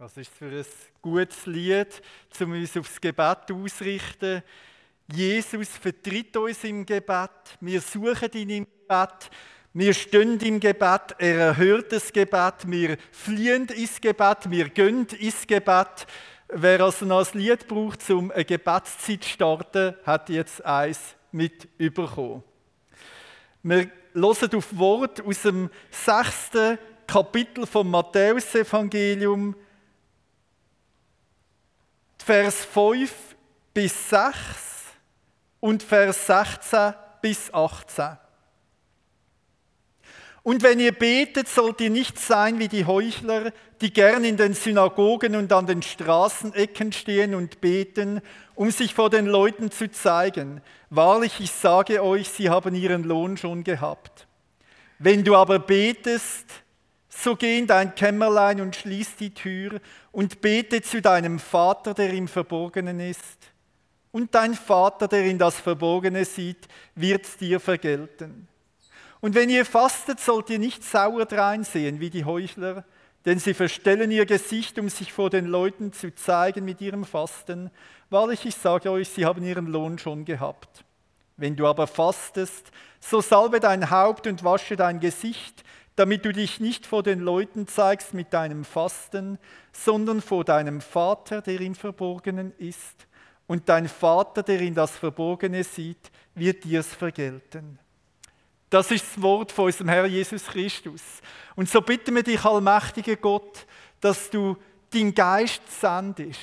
Was 0.00 0.16
ist 0.16 0.32
für 0.32 0.44
ein 0.44 0.64
gutes 1.02 1.44
Lied, 1.46 2.00
um 2.38 2.52
uns 2.52 2.76
aufs 2.76 3.00
Gebet 3.00 3.50
auszurichten? 3.50 4.44
Jesus 5.12 5.70
vertritt 5.70 6.36
uns 6.36 6.62
im 6.62 6.86
Gebet. 6.86 7.30
Wir 7.60 7.80
suchen 7.80 8.30
ihn 8.34 8.50
im 8.50 8.64
Gebet. 8.64 9.28
Wir 9.72 9.92
stehen 9.92 10.38
im 10.38 10.60
Gebet. 10.60 11.16
Er 11.18 11.38
erhört 11.38 11.90
das 11.90 12.12
Gebet. 12.12 12.54
Wir 12.66 12.96
fliehen 13.10 13.66
ins 13.66 14.00
Gebet. 14.00 14.48
Wir 14.48 14.68
gehen 14.68 15.04
ins 15.18 15.44
Gebet. 15.44 16.06
Wer 16.46 16.80
also 16.80 17.04
noch 17.04 17.26
ein 17.26 17.36
Lied 17.40 17.66
braucht, 17.66 18.08
um 18.10 18.30
eine 18.30 18.44
Gebetszeit 18.44 19.24
zu 19.24 19.30
starten, 19.30 19.96
hat 20.04 20.28
jetzt 20.28 20.64
eins 20.64 21.16
mit 21.32 21.66
überkommen. 21.76 22.44
Wir 23.64 23.90
hören 24.14 24.54
auf 24.54 24.78
Wort 24.78 25.20
aus 25.26 25.42
dem 25.42 25.68
sechsten 25.90 26.78
Kapitel 27.04 27.66
vom 27.66 27.90
Matthäusevangelium, 27.90 29.56
Vers 32.28 32.66
5 32.66 33.10
bis 33.72 34.10
6 34.10 34.34
und 35.60 35.82
Vers 35.82 36.26
16 36.26 36.92
bis 37.22 37.50
18. 37.54 38.18
Und 40.42 40.62
wenn 40.62 40.78
ihr 40.78 40.92
betet, 40.92 41.48
sollt 41.48 41.80
ihr 41.80 41.88
nicht 41.88 42.18
sein 42.18 42.58
wie 42.58 42.68
die 42.68 42.84
Heuchler, 42.84 43.50
die 43.80 43.94
gern 43.94 44.24
in 44.24 44.36
den 44.36 44.52
Synagogen 44.52 45.36
und 45.36 45.50
an 45.54 45.64
den 45.64 45.80
Straßenecken 45.80 46.92
stehen 46.92 47.34
und 47.34 47.62
beten, 47.62 48.20
um 48.54 48.70
sich 48.70 48.92
vor 48.92 49.08
den 49.08 49.24
Leuten 49.24 49.70
zu 49.70 49.90
zeigen. 49.90 50.60
Wahrlich, 50.90 51.40
ich 51.40 51.52
sage 51.52 52.04
euch, 52.04 52.28
sie 52.28 52.50
haben 52.50 52.74
ihren 52.74 53.04
Lohn 53.04 53.38
schon 53.38 53.64
gehabt. 53.64 54.26
Wenn 54.98 55.24
du 55.24 55.34
aber 55.34 55.58
betest, 55.58 56.44
so 57.08 57.36
geh 57.36 57.58
in 57.58 57.66
dein 57.66 57.94
Kämmerlein 57.94 58.60
und 58.60 58.76
schließ 58.76 59.16
die 59.16 59.32
Tür 59.32 59.80
und 60.12 60.40
bete 60.40 60.82
zu 60.82 61.00
deinem 61.00 61.38
Vater, 61.38 61.94
der 61.94 62.12
im 62.12 62.28
Verborgenen 62.28 63.00
ist. 63.00 63.38
Und 64.10 64.34
dein 64.34 64.54
Vater, 64.54 65.08
der 65.08 65.24
in 65.24 65.38
das 65.38 65.60
Verborgene 65.60 66.24
sieht, 66.24 66.68
wird 66.94 67.40
dir 67.40 67.60
vergelten. 67.60 68.48
Und 69.20 69.34
wenn 69.34 69.50
ihr 69.50 69.64
fastet, 69.64 70.20
sollt 70.20 70.50
ihr 70.50 70.58
nicht 70.58 70.84
sauer 70.84 71.26
dreinsehen 71.26 72.00
wie 72.00 72.10
die 72.10 72.24
Heuchler, 72.24 72.84
denn 73.24 73.38
sie 73.38 73.52
verstellen 73.52 74.10
ihr 74.10 74.26
Gesicht, 74.26 74.78
um 74.78 74.88
sich 74.88 75.12
vor 75.12 75.28
den 75.28 75.46
Leuten 75.46 75.92
zu 75.92 76.14
zeigen 76.14 76.64
mit 76.64 76.80
ihrem 76.80 77.04
Fasten. 77.04 77.70
Wahrlich, 78.10 78.46
ich 78.46 78.54
sage 78.54 78.90
euch, 78.90 79.08
sie 79.08 79.26
haben 79.26 79.42
ihren 79.44 79.66
Lohn 79.66 79.98
schon 79.98 80.24
gehabt. 80.24 80.84
Wenn 81.36 81.56
du 81.56 81.66
aber 81.66 81.86
fastest, 81.86 82.70
so 83.00 83.20
salbe 83.20 83.60
dein 83.60 83.90
Haupt 83.90 84.26
und 84.26 84.44
wasche 84.44 84.76
dein 84.76 84.98
Gesicht, 85.00 85.64
damit 85.98 86.24
du 86.24 86.32
dich 86.32 86.60
nicht 86.60 86.86
vor 86.86 87.02
den 87.02 87.18
Leuten 87.18 87.66
zeigst 87.66 88.14
mit 88.14 88.32
deinem 88.32 88.64
Fasten, 88.64 89.36
sondern 89.72 90.20
vor 90.20 90.44
deinem 90.44 90.80
Vater, 90.80 91.42
der 91.42 91.60
im 91.60 91.74
Verborgenen 91.74 92.52
ist. 92.56 93.08
Und 93.48 93.68
dein 93.68 93.88
Vater, 93.88 94.44
der 94.44 94.60
in 94.60 94.74
das 94.74 94.92
Verborgene 94.96 95.64
sieht, 95.64 96.12
wird 96.36 96.62
dir's 96.62 96.94
vergelten. 96.94 97.80
Das 98.70 98.92
ist 98.92 99.06
das 99.06 99.22
Wort 99.22 99.50
von 99.50 99.64
unserem 99.64 99.88
Herr 99.88 100.06
Jesus 100.06 100.44
Christus. 100.44 101.02
Und 101.56 101.68
so 101.68 101.80
bitten 101.80 102.14
wir 102.14 102.22
dich, 102.22 102.44
allmächtiger 102.44 103.16
Gott, 103.16 103.66
dass 104.00 104.30
du 104.30 104.56
deinen 104.90 105.12
Geist 105.12 105.62
sendest 105.80 106.38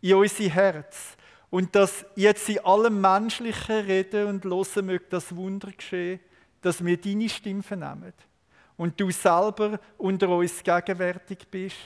in 0.00 0.14
unser 0.14 0.44
Herz 0.44 1.14
und 1.50 1.74
dass 1.74 2.06
jetzt 2.16 2.48
in 2.48 2.60
allem 2.60 3.02
menschlichen 3.02 3.84
Reden 3.84 4.28
und 4.28 4.44
Hören 4.46 4.86
möge 4.86 5.04
das 5.10 5.36
Wunder 5.36 5.72
geschehen, 5.72 6.20
dass 6.62 6.82
wir 6.82 6.96
deine 6.96 7.28
Stimme 7.28 7.62
vernehmen 7.62 8.14
und 8.78 8.98
du 8.98 9.10
selber 9.10 9.78
unter 9.98 10.30
uns 10.30 10.62
gegenwärtig 10.62 11.46
bist 11.50 11.76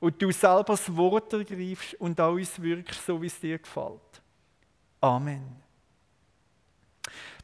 und 0.00 0.20
du 0.20 0.30
selber 0.32 0.64
das 0.74 0.94
Wort 0.94 1.32
ergreifst 1.32 1.94
und 1.94 2.20
an 2.20 2.34
uns 2.34 2.60
wirkst, 2.60 3.06
so 3.06 3.22
wie 3.22 3.28
es 3.28 3.40
dir 3.40 3.58
gefällt. 3.58 4.20
Amen. 5.00 5.56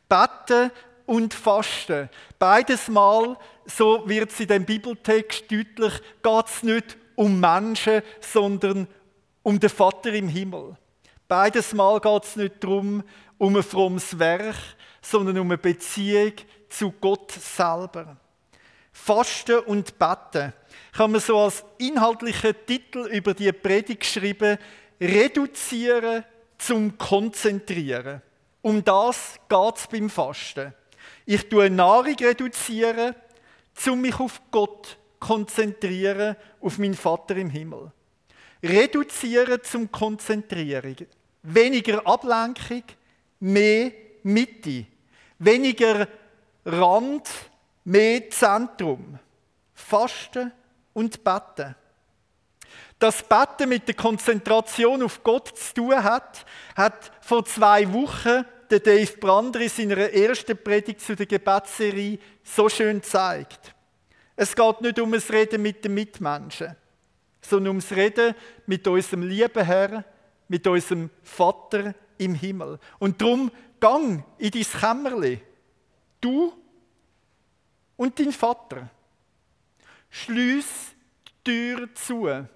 Beten 0.09 0.71
und 1.06 1.33
Fasten. 1.33 2.11
Beides 2.39 2.89
Mal, 2.89 3.39
so 3.65 4.06
wird 4.06 4.31
es 4.31 4.41
in 4.41 4.49
dem 4.49 4.65
Bibeltext 4.65 5.50
deutlich, 5.50 6.03
geht 6.23 6.47
es 6.47 6.62
nicht 6.62 6.99
um 7.15 7.41
Menschen, 7.41 8.03
sondern 8.21 8.87
um 9.43 9.59
den 9.59 9.71
Vater 9.71 10.12
im 10.12 10.28
Himmel. 10.28 10.77
Beides 11.28 11.73
Mal 11.73 12.00
geht 12.00 12.25
es 12.25 12.37
nicht 12.37 12.62
darum, 12.62 13.03
um 13.38 13.56
ein 13.56 13.62
frommes 13.62 14.19
Werk, 14.19 14.56
sondern 15.00 15.38
um 15.38 15.47
eine 15.47 15.59
Beziehung 15.59 16.33
zu 16.69 16.93
Gott 17.00 17.33
selber. 17.33 18.17
Fasten 19.05 19.61
und. 19.61 19.95
Ich 19.99 20.99
habe 20.99 21.12
mir 21.12 21.21
so 21.21 21.39
als 21.39 21.65
inhaltlichen 21.79 22.55
Titel 22.67 23.07
über 23.12 23.34
die 23.34 23.53
Predigt 23.53 24.01
geschrieben, 24.01 24.59
reduzieren 25.01 26.25
zum 26.59 26.97
Konzentrieren. 26.97 28.23
Um 28.62 28.83
das 28.83 29.39
geht 29.49 29.77
es 29.77 29.87
beim 29.87 30.11
Fasten. 30.11 30.75
Ich 31.25 31.49
tue 31.49 31.71
Nahrung 31.71 32.17
reduzieren, 32.17 33.15
um 33.87 34.01
mich 34.01 34.19
auf 34.19 34.41
Gott 34.51 34.87
zu 34.87 34.97
konzentrieren, 35.21 36.37
auf 36.61 36.79
meinen 36.79 36.95
Vater 36.95 37.37
im 37.37 37.51
Himmel. 37.51 37.93
Reduzieren 38.62 39.61
zum 39.62 39.91
Konzentrieren. 39.93 40.97
Weniger 41.43 42.06
Ablenkung, 42.06 42.83
mehr 43.41 43.93
Mitte. 44.23 44.87
Weniger 45.39 46.09
Rand, 46.65 47.29
mehr 47.87 48.29
Zentrum. 48.31 49.19
Fasten 49.73 50.53
und 50.93 51.23
Beten. 51.23 51.75
Das 52.99 53.23
Beten 53.23 53.69
mit 53.69 53.87
der 53.87 53.95
Konzentration 53.95 55.03
auf 55.03 55.23
Gott 55.23 55.57
zu 55.57 55.75
tun 55.75 56.03
hat, 56.03 56.45
hat 56.75 57.13
vor 57.21 57.45
zwei 57.45 57.93
Wochen 57.93 58.45
der 58.71 58.81
Dave 58.81 59.17
Brander 59.19 59.61
in 59.61 59.69
seiner 59.69 59.99
ersten 59.99 60.57
Predigt 60.57 61.01
zu 61.01 61.15
der 61.15 61.27
Gebetsserie 61.27 62.19
so 62.43 62.69
schön 62.69 63.01
gezeigt. 63.01 63.75
Es 64.35 64.57
geht 64.57 64.81
nicht 64.81 64.99
um 64.99 65.13
das 65.13 65.31
Reden 65.31 65.63
mit 65.63 65.85
den 65.85 65.95
Mitmenschen, 65.95 66.75
sondern 67.41 67.73
um 67.73 67.81
das 67.81 67.93
Reden 67.93 68.35
mit 68.67 68.87
unserem 68.89 69.23
lieben 69.23 69.65
Herrn, 69.65 70.05
mit 70.49 70.67
unserem 70.67 71.11
Vater 71.23 71.95
im 72.19 72.35
Himmel. 72.35 72.79
Und 72.99 73.21
darum 73.21 73.51
gang 73.79 74.25
in 74.39 74.51
dein 74.51 74.63
Kämmerli. 74.63 75.41
Du 76.21 76.53
und 77.97 78.19
dein 78.19 78.33
Vater. 78.33 78.89
Schließ 80.11 80.95
die 81.27 81.45
Tür 81.45 81.95
zu. 81.95 82.47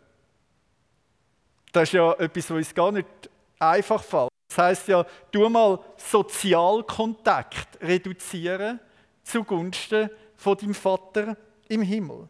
Das 1.72 1.84
ist 1.84 1.92
ja 1.92 2.12
etwas, 2.14 2.50
was 2.50 2.56
uns 2.56 2.74
gar 2.74 2.92
nicht 2.92 3.06
einfach 3.58 4.02
fällt. 4.02 4.30
Das 4.48 4.58
heißt 4.58 4.88
ja, 4.88 5.06
du 5.30 5.48
mal 5.48 5.78
Sozialkontakt 5.96 7.80
reduzieren 7.80 8.80
zugunsten 9.22 10.10
von 10.36 10.56
deinem 10.56 10.74
Vater 10.74 11.36
im 11.68 11.82
Himmel. 11.82 12.28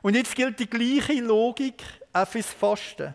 Und 0.00 0.14
jetzt 0.14 0.34
gilt 0.34 0.58
die 0.58 0.68
gleiche 0.68 1.20
Logik 1.20 1.82
auch 2.12 2.26
fürs 2.26 2.46
Fasten. 2.46 3.14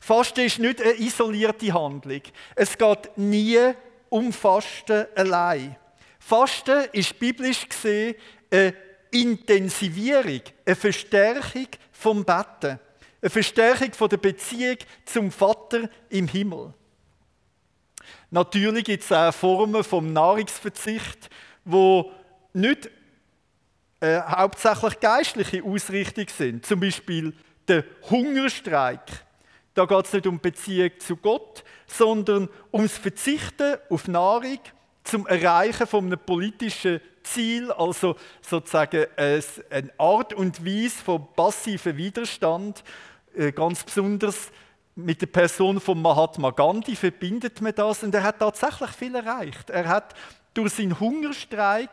Fasten 0.00 0.40
ist 0.40 0.58
nicht 0.58 0.80
eine 0.80 0.98
isolierte 0.98 1.72
Handlung. 1.72 2.22
Es 2.54 2.78
geht 2.78 3.16
nie 3.16 3.58
um 4.08 4.32
Fasten 4.32 5.06
allein. 5.14 5.76
Fasten 6.28 6.84
ist 6.92 7.18
biblisch 7.18 7.66
gesehen 7.66 8.14
eine 8.50 8.74
Intensivierung, 9.10 10.42
eine 10.66 10.76
Verstärkung 10.76 11.68
vom 11.90 12.22
Betten, 12.22 12.78
eine 13.22 13.30
Verstärkung 13.30 13.94
von 13.94 14.10
der 14.10 14.18
Beziehung 14.18 14.76
zum 15.06 15.32
Vater 15.32 15.88
im 16.10 16.28
Himmel. 16.28 16.74
Natürlich 18.30 18.84
gibt 18.84 19.04
es 19.04 19.10
auch 19.10 19.32
Formen 19.32 19.82
vom 19.82 20.12
Nahrungsverzicht, 20.12 21.30
wo 21.64 22.12
nicht 22.52 22.90
äh, 24.00 24.20
hauptsächlich 24.20 25.00
geistliche 25.00 25.64
Ausrichtung 25.64 26.26
sind. 26.28 26.66
Zum 26.66 26.78
Beispiel 26.78 27.32
der 27.66 27.84
Hungerstreik. 28.10 29.24
Da 29.72 29.86
geht 29.86 30.04
es 30.04 30.12
nicht 30.12 30.26
um 30.26 30.38
Beziehung 30.38 30.90
zu 30.98 31.16
Gott, 31.16 31.64
sondern 31.86 32.50
ums 32.70 32.98
Verzichten 32.98 33.78
auf 33.88 34.08
Nahrung 34.08 34.60
zum 35.08 35.26
Erreichen 35.26 35.86
von 35.86 36.06
einem 36.06 36.18
politischen 36.18 37.00
Ziel, 37.22 37.72
also 37.72 38.16
sozusagen 38.40 39.06
eine 39.16 39.90
Art 39.98 40.32
und 40.34 40.64
Weise 40.64 41.02
von 41.04 41.26
passivem 41.34 41.96
Widerstand, 41.96 42.82
äh, 43.34 43.52
ganz 43.52 43.84
besonders 43.84 44.50
mit 44.94 45.20
der 45.20 45.26
Person 45.26 45.80
von 45.80 46.02
Mahatma 46.02 46.50
Gandhi 46.50 46.96
verbindet 46.96 47.60
man 47.60 47.74
das 47.74 48.02
und 48.02 48.14
er 48.14 48.24
hat 48.24 48.40
tatsächlich 48.40 48.90
viel 48.90 49.14
erreicht. 49.14 49.70
Er 49.70 49.86
hat 49.88 50.14
durch 50.54 50.74
seinen 50.74 50.98
Hungerstreik 50.98 51.90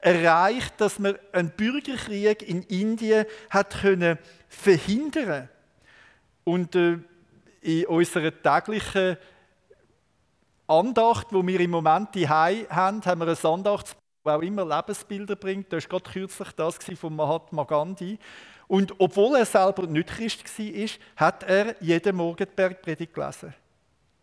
erreicht, 0.00 0.74
dass 0.78 0.98
man 0.98 1.16
einen 1.32 1.50
Bürgerkrieg 1.50 2.42
in 2.42 2.62
Indien 2.64 3.26
hat 3.50 3.80
können 3.80 4.18
verhindern 4.48 5.48
und 6.42 6.74
äh, 6.74 6.98
in 7.60 7.86
unserer 7.86 8.32
täglichen 8.42 9.18
Andacht, 10.68 11.28
wo 11.30 11.44
wir 11.46 11.60
im 11.60 11.70
Moment 11.70 12.14
die 12.14 12.28
haben, 12.28 12.66
haben 12.70 13.20
wir 13.20 13.28
ein 13.28 13.44
Andachtsbuch, 13.44 14.02
das 14.24 14.34
auch 14.34 14.42
immer 14.42 14.66
Lebensbilder 14.66 15.36
bringt. 15.36 15.72
Das 15.72 15.84
war 15.84 15.98
gerade 15.98 16.10
kürzlich 16.10 16.52
das 16.52 16.76
von 16.94 17.16
Mahatma 17.16 17.64
Gandhi. 17.64 18.18
Und 18.66 18.94
obwohl 18.98 19.36
er 19.36 19.46
selber 19.46 19.86
nicht 19.86 20.10
Christ 20.10 20.44
war, 20.44 20.88
hat 21.16 21.42
er 21.44 21.82
jeden 21.82 22.16
Morgen 22.16 22.46
die 22.46 22.54
Bergpredigt 22.54 23.14
gelesen. 23.14 23.54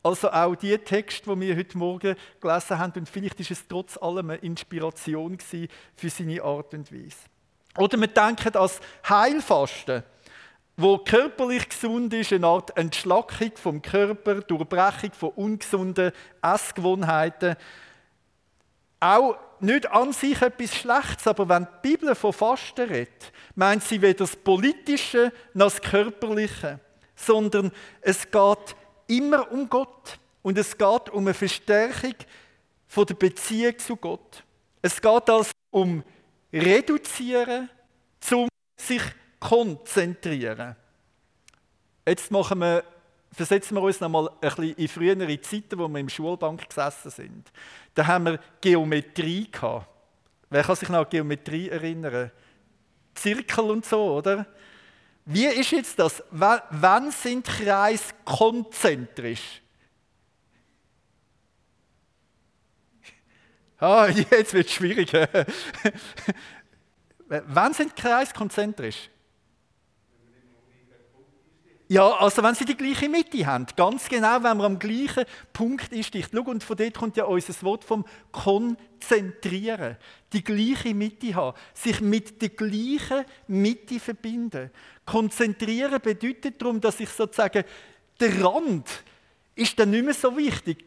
Also 0.04 0.30
auch 0.30 0.56
die 0.56 0.78
Text, 0.78 1.26
die 1.26 1.40
wir 1.40 1.56
heute 1.56 1.78
Morgen 1.80 2.16
gelesen 2.40 2.78
haben, 2.78 2.94
und 2.96 3.10
vielleicht 3.10 3.40
ist 3.40 3.50
es 3.50 3.68
trotz 3.68 3.98
allem 3.98 4.30
eine 4.30 4.40
Inspiration 4.40 5.40
für 5.40 6.10
seine 6.10 6.44
Art 6.44 6.76
und 6.76 6.92
Weise. 6.92 7.18
Oder 7.76 8.00
wir 8.00 8.08
denken 8.08 8.56
als 8.56 8.80
Heilfasten, 9.10 10.04
wo 10.78 10.98
körperlich 10.98 11.70
gesund 11.70 12.14
ist, 12.14 12.34
eine 12.34 12.48
Art 12.48 12.76
Entschlackung 12.78 13.52
vom 13.56 13.82
Körper, 13.82 14.42
Durchbrechung 14.42 15.12
von 15.14 15.30
ungesunden 15.30 16.12
Essgewohnheiten. 16.42 17.56
Auch 19.00 19.38
nicht 19.60 19.90
an 19.90 20.12
sich 20.12 20.42
etwas 20.42 20.76
Schlechtes, 20.76 21.28
aber 21.28 21.48
wenn 21.48 21.68
die 21.84 21.90
Bibel 21.90 22.14
von 22.16 22.34
Fasten 22.34 22.90
redet, 22.90 23.32
meint 23.56 23.84
sie 23.84 24.02
weder 24.02 24.20
das 24.20 24.36
Politische 24.36 25.32
noch 25.54 25.72
das 25.72 25.82
Körperliche, 25.82 26.80
sondern 27.16 27.72
es 28.02 28.30
geht 28.30 28.76
immer 29.08 29.52
um 29.52 29.70
Gott. 29.70 30.20
Und 30.42 30.58
es 30.58 30.78
geht 30.78 31.10
um 31.10 31.26
eine 31.26 31.34
Verstärkung 31.34 32.14
von 32.88 33.06
der 33.06 33.16
Beziehung 33.16 33.80
zu 33.80 33.96
Gott. 33.96 34.44
Es 34.82 35.02
geht 35.02 35.30
also 35.30 35.52
um 35.72 36.04
Reduzieren, 36.54 37.70
zum 38.20 38.48
sich 38.78 39.02
konzentrieren. 39.48 40.76
Jetzt 42.08 42.32
machen 42.32 42.60
wir, 42.60 42.84
versetzen 43.32 43.76
wir 43.76 43.82
uns 43.82 44.00
noch 44.00 44.10
mal 44.10 44.28
ein 44.28 44.40
bisschen 44.42 44.76
in 44.76 44.88
frühere 44.88 45.42
Zeiten, 45.42 45.78
wo 45.78 45.88
wir 45.88 46.00
im 46.00 46.10
Schulbank 46.10 46.68
gesessen 46.68 47.12
sind. 47.12 47.52
Da 47.94 48.08
haben 48.08 48.26
wir 48.26 48.40
Geometrie 48.60 49.50
gehabt. 49.52 49.88
Wer 50.50 50.64
kann 50.64 50.76
sich 50.76 50.90
noch 50.90 51.00
an 51.00 51.10
Geometrie 51.10 51.70
erinnern? 51.70 52.32
Zirkel 53.14 53.66
und 53.66 53.86
so, 53.86 54.16
oder? 54.16 54.48
Wie 55.26 55.46
ist 55.46 55.72
jetzt 55.72 56.00
das? 56.00 56.24
Wann 56.32 57.12
sind 57.12 57.46
Kreise 57.46 58.14
konzentrisch? 58.24 59.62
Ah, 63.78 64.08
jetzt 64.08 64.54
wird 64.54 64.68
es 64.68 64.74
schwierig. 64.74 65.12
Wann 67.28 67.74
sind 67.74 67.94
Kreise 67.94 68.34
konzentrisch? 68.34 69.10
Ja, 71.88 72.14
also 72.14 72.42
wenn 72.42 72.56
sie 72.56 72.66
die 72.66 72.76
gleiche 72.76 73.08
Mitte 73.08 73.46
haben, 73.46 73.68
ganz 73.76 74.10
genau, 74.10 74.36
wenn 74.42 74.58
man 74.58 74.62
am 74.62 74.80
gleichen 74.80 75.26
Punkt 75.54 75.92
ist. 75.92 76.12
Schau, 76.16 76.42
und 76.42 76.64
von 76.64 76.78
dort 76.78 76.96
kommt 76.96 77.16
ja 77.16 77.26
unser 77.26 77.54
Wort 77.62 77.84
vom 77.84 78.06
Konzentrieren. 78.32 79.98
Die 80.34 80.44
gleiche 80.44 80.96
Mitte 80.96 81.36
haben, 81.36 81.56
sich 81.76 82.02
mit 82.02 82.42
der 82.42 82.50
gleichen 82.50 83.26
Mitte 83.48 84.00
verbinden. 84.00 84.72
Konzentrieren 85.06 86.02
bedeutet 86.02 86.60
darum, 86.60 86.82
dass 86.82 87.00
ich 87.00 87.10
sozusagen, 87.10 87.64
der 88.20 88.44
Rand 88.44 88.90
ist 89.54 89.78
dann 89.78 89.92
nicht 89.92 90.06
mehr 90.06 90.14
so 90.16 90.36
wichtig. 90.36 90.84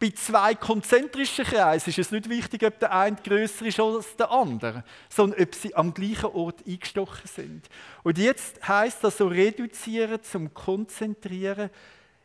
Bei 0.00 0.10
zwei 0.12 0.54
konzentrischen 0.54 1.44
Kreisen 1.44 1.90
ist 1.90 1.98
es 1.98 2.10
nicht 2.10 2.30
wichtig, 2.30 2.64
ob 2.64 2.80
der 2.80 2.90
eine 2.90 3.16
größer 3.16 3.66
ist 3.66 3.78
als 3.78 4.16
der 4.16 4.30
andere, 4.30 4.82
sondern 5.10 5.42
ob 5.42 5.54
sie 5.54 5.74
am 5.76 5.92
gleichen 5.92 6.30
Ort 6.30 6.66
eingestochen 6.66 7.28
sind. 7.28 7.68
Und 8.02 8.16
jetzt 8.16 8.66
heißt 8.66 9.04
das 9.04 9.18
so 9.18 9.28
reduzieren 9.28 10.22
zum 10.22 10.54
Konzentrieren. 10.54 11.68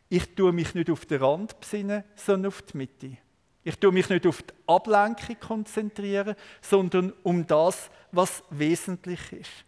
Ich 0.08 0.34
tue 0.34 0.52
mich 0.52 0.74
nicht 0.74 0.88
auf 0.88 1.04
den 1.04 1.22
Rand 1.22 1.60
besinnen, 1.60 2.02
sondern 2.14 2.48
auf 2.48 2.62
die 2.62 2.78
Mitte. 2.78 3.18
Ich 3.62 3.78
tue 3.78 3.92
mich 3.92 4.08
nicht 4.08 4.26
auf 4.26 4.40
die 4.40 4.54
Ablenkung 4.66 5.38
konzentrieren, 5.38 6.34
sondern 6.62 7.12
um 7.24 7.46
das, 7.46 7.90
was 8.10 8.42
wesentlich 8.48 9.20
ist. 9.32 9.66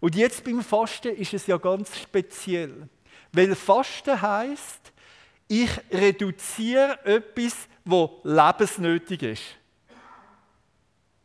Und 0.00 0.16
jetzt 0.16 0.42
beim 0.42 0.62
Fasten 0.62 1.14
ist 1.14 1.32
es 1.32 1.46
ja 1.46 1.58
ganz 1.58 1.96
speziell, 1.96 2.88
weil 3.30 3.54
Fasten 3.54 4.20
heißt 4.20 4.92
ich 5.48 5.70
reduziere 5.90 6.98
etwas, 7.04 7.68
was 7.84 8.10
lebensnötig 8.24 9.22
ist. 9.22 9.42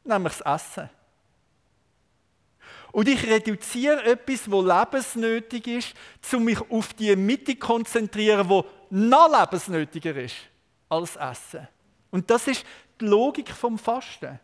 Nämlich 0.03 0.33
das 0.37 0.61
Essen. 0.61 0.89
Und 2.91 3.07
ich 3.07 3.25
reduziere 3.25 4.03
etwas, 4.03 4.51
was 4.51 4.65
lebensnötig 4.65 5.67
ist, 5.67 5.93
um 6.33 6.43
mich 6.43 6.59
auf 6.69 6.93
die 6.93 7.15
Mitte 7.15 7.53
zu 7.53 7.57
konzentrieren, 7.57 8.49
wo 8.49 8.65
noch 8.89 9.29
lebensnötiger 9.39 10.15
ist 10.15 10.35
als 10.89 11.15
Essen. 11.15 11.67
Und 12.11 12.29
das 12.29 12.47
ist 12.47 12.65
die 12.99 13.05
Logik 13.05 13.49
vom 13.49 13.77
Fasten. 13.77 14.39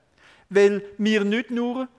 Weil 0.50 0.82
wir 0.98 1.26
nicht 1.26 1.52
nur 1.52 1.90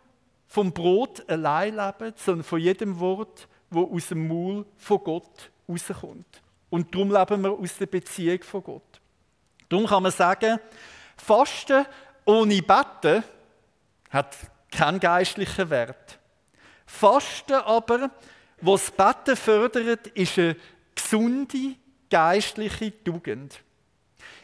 vom 0.46 0.72
Brot 0.72 1.28
allein 1.28 1.76
leben, 1.76 2.14
sondern 2.16 2.44
von 2.44 2.58
jedem 2.58 2.98
Wort, 2.98 3.46
wo 3.69 3.94
aus 3.94 4.08
dem 4.08 4.26
Maul 4.26 4.64
von 4.78 5.04
Gott 5.04 5.50
rauskommt. 5.69 6.40
Und 6.70 6.94
darum 6.94 7.12
leben 7.12 7.43
wir 7.43 7.53
aus 7.53 7.76
der 7.76 7.87
Beziehung 7.87 8.43
von 8.43 8.62
Gott. 8.62 9.00
Darum 9.69 9.87
kann 9.87 10.03
man 10.03 10.12
sagen, 10.12 10.59
Fasten 11.17 11.87
ohne 12.25 12.62
Betten 12.62 13.25
hat 14.11 14.37
keinen 14.70 15.00
geistlichen 15.00 15.70
Wert. 15.70 16.19
Fasten 16.87 17.55
aber, 17.55 18.11
was 18.61 18.91
Betten 18.91 19.37
fördert, 19.37 20.09
ist 20.09 20.38
eine 20.38 20.56
gesunde 20.94 21.76
geistliche 22.11 23.05
Tugend. 23.05 23.61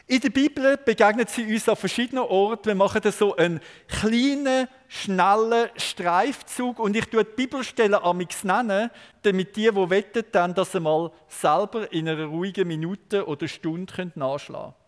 In 0.07 0.19
der 0.19 0.29
Bibel 0.29 0.77
begegnet 0.77 1.31
sie 1.31 1.51
uns 1.51 1.67
an 1.67 1.75
verschiedenen 1.75 2.25
Orten. 2.25 2.67
Wir 2.67 2.75
machen 2.75 3.01
so 3.11 3.35
einen 3.35 3.59
kleinen, 3.87 4.67
schnellen 4.87 5.69
Streifzug 5.77 6.77
und 6.77 6.95
ich 6.95 7.05
tue 7.05 7.25
die 7.25 7.35
Bibelstellen 7.35 7.95
amix 7.95 8.43
nennen, 8.43 8.91
damit 9.23 9.55
die, 9.55 9.63
die 9.63 9.89
wetten, 9.89 10.23
dann 10.31 10.53
das 10.53 10.75
einmal 10.75 11.11
selber 11.27 11.91
in 11.91 12.07
einer 12.07 12.25
ruhigen 12.25 12.67
Minute 12.67 13.27
oder 13.27 13.47
Stunde 13.47 14.11
nachschlagen 14.13 14.73
können. 14.73 14.85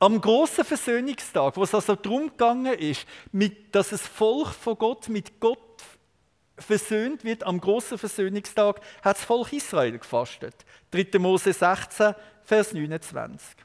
Am 0.00 0.20
großen 0.20 0.64
Versöhnungstag, 0.64 1.56
wo 1.56 1.62
es 1.62 1.72
also 1.72 1.94
darum 1.94 2.30
gegangen 2.30 2.74
ist, 2.74 3.06
dass 3.70 3.90
das 3.90 4.02
Volk 4.02 4.48
von 4.48 4.76
Gott 4.76 5.08
mit 5.08 5.38
Gott 5.38 5.58
versöhnt 6.58 7.22
wird, 7.22 7.44
am 7.44 7.60
großen 7.60 7.98
Versöhnungstag, 7.98 8.80
hat 9.02 9.16
das 9.16 9.24
Volk 9.24 9.52
Israel 9.52 9.96
gefastet. 9.96 10.54
3. 10.90 11.18
Mose 11.20 11.52
16, 11.52 12.14
Vers 12.42 12.72
29. 12.72 13.56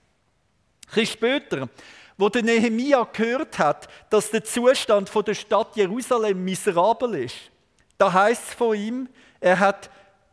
Ein 0.95 1.05
später, 1.05 1.69
wo 2.17 2.29
der 2.29 2.43
Nehemia 2.43 3.07
gehört 3.11 3.57
hat, 3.59 3.87
dass 4.09 4.29
der 4.29 4.43
Zustand 4.43 5.11
der 5.27 5.33
Stadt 5.33 5.75
Jerusalem 5.75 6.43
miserabel 6.43 7.15
ist, 7.15 7.51
da 7.97 8.11
heißt 8.11 8.49
es 8.49 8.53
von 8.53 8.75
ihm, 8.75 9.09
er 9.39 9.59
hat 9.59 9.89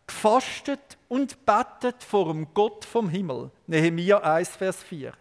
gefastet 0.06 0.98
und 1.08 1.44
bettet 1.46 2.02
vor 2.02 2.32
dem 2.32 2.52
Gott 2.54 2.84
vom 2.84 3.08
Himmel. 3.08 3.50
Nehemia 3.66 4.18
1, 4.18 4.56
Vers 4.56 4.82
4. 4.82 5.12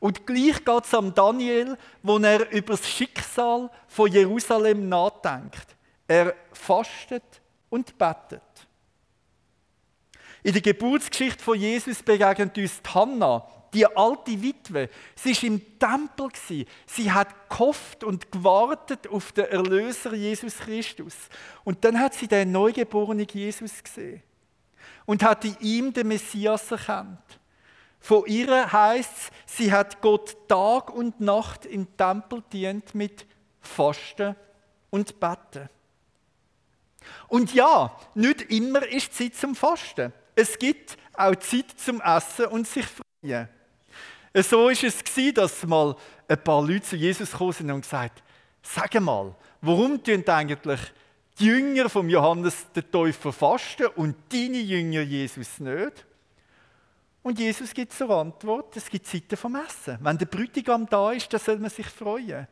Und 0.00 0.26
gleich 0.26 0.64
geht 0.64 0.84
es 0.84 0.94
am 0.94 1.14
Daniel, 1.14 1.76
wo 2.02 2.18
er 2.18 2.50
über 2.52 2.76
das 2.76 2.88
Schicksal 2.88 3.70
von 3.88 4.10
Jerusalem 4.10 4.88
nachdenkt. 4.88 5.76
Er 6.06 6.34
fastet 6.52 7.22
und 7.70 7.96
betet. 7.96 8.42
In 10.42 10.52
der 10.52 10.62
Geburtsgeschichte 10.62 11.42
von 11.42 11.58
Jesus 11.58 12.02
begegnet 12.02 12.56
uns 12.58 12.82
Hannah, 12.94 13.46
die 13.74 13.86
alte 13.86 14.40
Witwe, 14.40 14.88
sie 15.16 15.34
war 15.34 15.44
im 15.44 15.78
Tempel, 15.78 16.28
sie 16.86 17.12
hat 17.12 17.50
gehofft 17.50 18.04
und 18.04 18.30
gewartet 18.30 19.08
auf 19.08 19.32
den 19.32 19.46
Erlöser 19.46 20.14
Jesus 20.14 20.56
Christus. 20.58 21.14
Und 21.64 21.84
dann 21.84 21.98
hat 21.98 22.14
sie 22.14 22.28
den 22.28 22.52
neugeborenen 22.52 23.26
Jesus 23.30 23.82
gesehen 23.82 24.22
und 25.06 25.22
hat 25.22 25.44
in 25.44 25.56
ihm 25.60 25.92
den 25.92 26.08
Messias 26.08 26.70
erkannt. 26.70 27.18
Von 28.00 28.26
ihr 28.26 28.70
heißt 28.70 29.10
es, 29.46 29.56
sie 29.56 29.72
hat 29.72 30.00
Gott 30.02 30.36
Tag 30.48 30.90
und 30.90 31.20
Nacht 31.20 31.64
im 31.66 31.96
Tempel 31.96 32.42
dient 32.52 32.94
mit 32.94 33.26
Fasten 33.60 34.36
und 34.90 35.18
Beten. 35.18 35.68
Und 37.28 37.54
ja, 37.54 37.98
nicht 38.14 38.42
immer 38.50 38.86
ist 38.86 39.14
Zeit 39.14 39.34
zum 39.34 39.54
Fasten. 39.54 40.12
Es 40.34 40.58
gibt 40.58 40.96
auch 41.14 41.34
Zeit 41.36 41.70
zum 41.76 42.00
Essen 42.00 42.46
und 42.46 42.66
sich 42.66 42.86
freuen. 42.86 43.48
So 44.42 44.68
ist 44.68 44.82
es 44.82 45.34
dass 45.34 45.64
mal 45.64 45.94
ein 46.26 46.42
paar 46.42 46.60
Leute 46.66 46.82
zu 46.82 46.96
Jesus 46.96 47.30
gekommen 47.30 47.52
sind 47.52 47.70
und 47.70 47.82
gesagt 47.82 48.22
sag 48.62 49.00
mal, 49.00 49.34
warum 49.60 50.02
tun 50.02 50.24
eigentlich 50.26 50.80
die 51.38 51.46
Jünger 51.46 51.88
von 51.88 52.08
Johannes 52.08 52.66
den 52.72 52.90
Täufer 52.90 53.32
fasten 53.32 53.86
und 53.94 54.16
deine 54.32 54.58
Jünger 54.58 55.02
Jesus 55.02 55.60
nicht? 55.60 56.06
Und 57.22 57.38
Jesus 57.38 57.72
gibt 57.72 57.92
zur 57.92 58.10
Antwort, 58.10 58.76
es 58.76 58.90
gibt 58.90 59.06
Zeiten 59.06 59.36
vom 59.36 59.56
Essen. 59.56 59.98
Wenn 60.00 60.18
der 60.18 60.26
Bräutigam 60.26 60.86
da 60.86 61.12
ist, 61.12 61.32
dann 61.32 61.40
soll 61.40 61.58
man 61.58 61.70
sich 61.70 61.86
freuen. 61.86 62.46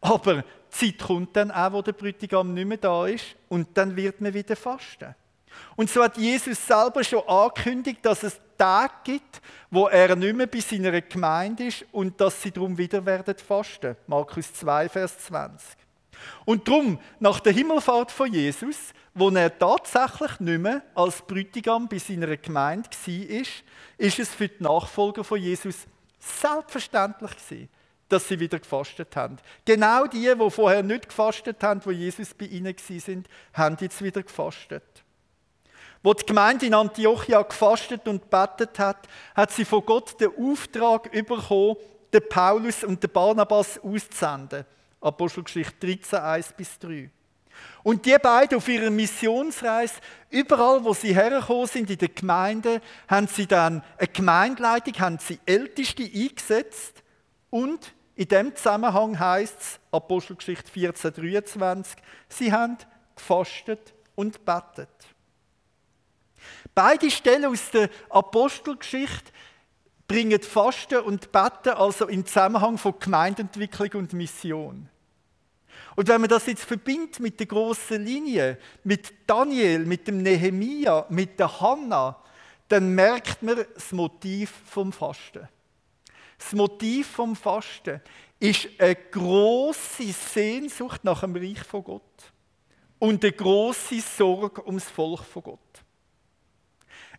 Aber 0.00 0.42
die 0.42 0.44
Zeit 0.70 1.06
kommt 1.06 1.36
dann 1.36 1.50
auch, 1.50 1.72
wo 1.72 1.82
der 1.82 1.92
Bräutigam 1.92 2.52
nicht 2.52 2.66
mehr 2.66 2.78
da 2.78 3.06
ist 3.06 3.36
und 3.48 3.76
dann 3.76 3.94
wird 3.94 4.20
man 4.20 4.34
wieder 4.34 4.56
fasten. 4.56 5.14
Und 5.76 5.90
so 5.90 6.02
hat 6.02 6.16
Jesus 6.16 6.66
selber 6.66 7.04
schon 7.04 7.26
angekündigt, 7.28 7.98
dass 8.02 8.22
es 8.22 8.40
Tage 8.56 8.94
gibt, 9.04 9.40
wo 9.70 9.88
er 9.88 10.16
nicht 10.16 10.36
mehr 10.36 10.46
bei 10.46 10.60
seiner 10.60 11.00
Gemeinde 11.00 11.66
ist 11.66 11.84
und 11.92 12.20
dass 12.20 12.40
sie 12.40 12.50
darum 12.50 12.76
wieder 12.78 13.04
werden 13.04 13.36
fasten. 13.36 13.96
Markus 14.06 14.52
2, 14.54 14.88
Vers 14.88 15.18
20. 15.26 15.76
Und 16.44 16.66
darum, 16.66 16.98
nach 17.20 17.40
der 17.40 17.52
Himmelfahrt 17.52 18.10
von 18.10 18.32
Jesus, 18.32 18.94
wo 19.14 19.30
er 19.30 19.58
tatsächlich 19.58 20.40
nicht 20.40 20.60
mehr 20.60 20.82
als 20.94 21.22
Bräutigam 21.22 21.88
bei 21.88 21.98
seiner 21.98 22.36
Gemeinde 22.36 22.88
war, 22.88 23.46
ist 23.98 24.18
es 24.18 24.28
für 24.28 24.48
die 24.48 24.62
Nachfolger 24.62 25.24
von 25.24 25.40
Jesus 25.40 25.86
selbstverständlich 26.18 27.30
gewesen, 27.32 27.68
dass 28.08 28.28
sie 28.28 28.38
wieder 28.38 28.58
gefastet 28.58 29.14
haben. 29.16 29.36
Genau 29.64 30.06
die, 30.06 30.32
die 30.32 30.50
vorher 30.50 30.82
nicht 30.82 31.08
gefastet 31.08 31.62
haben, 31.62 31.80
wo 31.84 31.90
Jesus 31.90 32.34
bei 32.34 32.46
ihnen 32.46 32.74
sind, 32.78 33.28
haben 33.52 33.76
jetzt 33.80 34.02
wieder 34.02 34.22
gefastet. 34.22 34.84
Wo 36.06 36.14
die 36.14 36.24
Gemeinde 36.24 36.66
in 36.66 36.74
Antiochia 36.74 37.42
gefastet 37.42 38.06
und 38.06 38.30
betet 38.30 38.78
hat, 38.78 39.08
hat 39.34 39.50
sie 39.50 39.64
von 39.64 39.84
Gott 39.84 40.20
den 40.20 40.30
Auftrag 40.38 41.10
bekommen, 41.10 41.74
den 42.12 42.28
Paulus 42.28 42.84
und 42.84 43.02
den 43.02 43.10
Barnabas 43.10 43.76
auszusenden. 43.82 44.64
Apostelgeschichte 45.00 45.84
13, 45.84 46.18
1 46.20 46.52
bis 46.52 46.78
3. 46.78 47.10
Und 47.82 48.06
die 48.06 48.16
beiden 48.22 48.56
auf 48.56 48.68
ihrer 48.68 48.88
Missionsreise, 48.88 49.94
überall 50.30 50.84
wo 50.84 50.94
sie 50.94 51.12
hergekommen 51.12 51.66
sind 51.66 51.90
in 51.90 51.98
der 51.98 52.10
Gemeinde, 52.10 52.80
haben 53.08 53.26
sie 53.26 53.48
dann 53.48 53.82
eine 53.98 54.06
Gemeindeleitung, 54.06 54.96
haben 55.00 55.18
sie 55.18 55.40
Älteste 55.44 56.04
eingesetzt 56.04 57.02
und 57.50 57.92
in 58.14 58.28
dem 58.28 58.54
Zusammenhang 58.54 59.18
heißt 59.18 59.60
es, 59.60 59.80
Apostelgeschichte 59.90 60.70
14, 60.70 61.14
23, 61.14 61.96
sie 62.28 62.52
haben 62.52 62.78
gefastet 63.16 63.92
und 64.14 64.44
betet. 64.44 65.15
Beide 66.76 67.10
Stellen 67.10 67.46
aus 67.46 67.70
der 67.70 67.88
Apostelgeschichte 68.10 69.32
bringen 70.06 70.42
Fasten 70.42 70.98
und 70.98 71.32
Betten 71.32 71.72
also 71.72 72.06
in 72.06 72.26
Zusammenhang 72.26 72.76
von 72.76 73.00
Gemeindeentwicklung 73.00 74.02
und 74.02 74.12
Mission. 74.12 74.86
Und 75.96 76.08
wenn 76.08 76.20
man 76.20 76.28
das 76.28 76.44
jetzt 76.44 76.66
verbindet 76.66 77.18
mit 77.18 77.40
der 77.40 77.46
großen 77.46 78.04
Linie, 78.04 78.58
mit 78.84 79.14
Daniel, 79.26 79.86
mit 79.86 80.06
dem 80.06 80.22
Nehemia, 80.22 81.06
mit 81.08 81.40
der 81.40 81.62
Hanna, 81.62 82.22
dann 82.68 82.94
merkt 82.94 83.42
man 83.42 83.64
das 83.72 83.92
Motiv 83.92 84.52
vom 84.66 84.92
Fasten. 84.92 85.48
Das 86.36 86.52
Motiv 86.52 87.06
vom 87.06 87.34
Fasten 87.34 88.02
ist 88.38 88.68
eine 88.76 88.96
große 88.96 90.12
Sehnsucht 90.12 91.04
nach 91.04 91.22
dem 91.22 91.36
Reich 91.36 91.62
von 91.62 91.84
Gott 91.84 92.32
und 92.98 93.24
eine 93.24 93.32
große 93.32 93.98
Sorge 94.00 94.62
ums 94.66 94.84
Volk 94.84 95.24
von 95.24 95.42
Gott. 95.42 95.85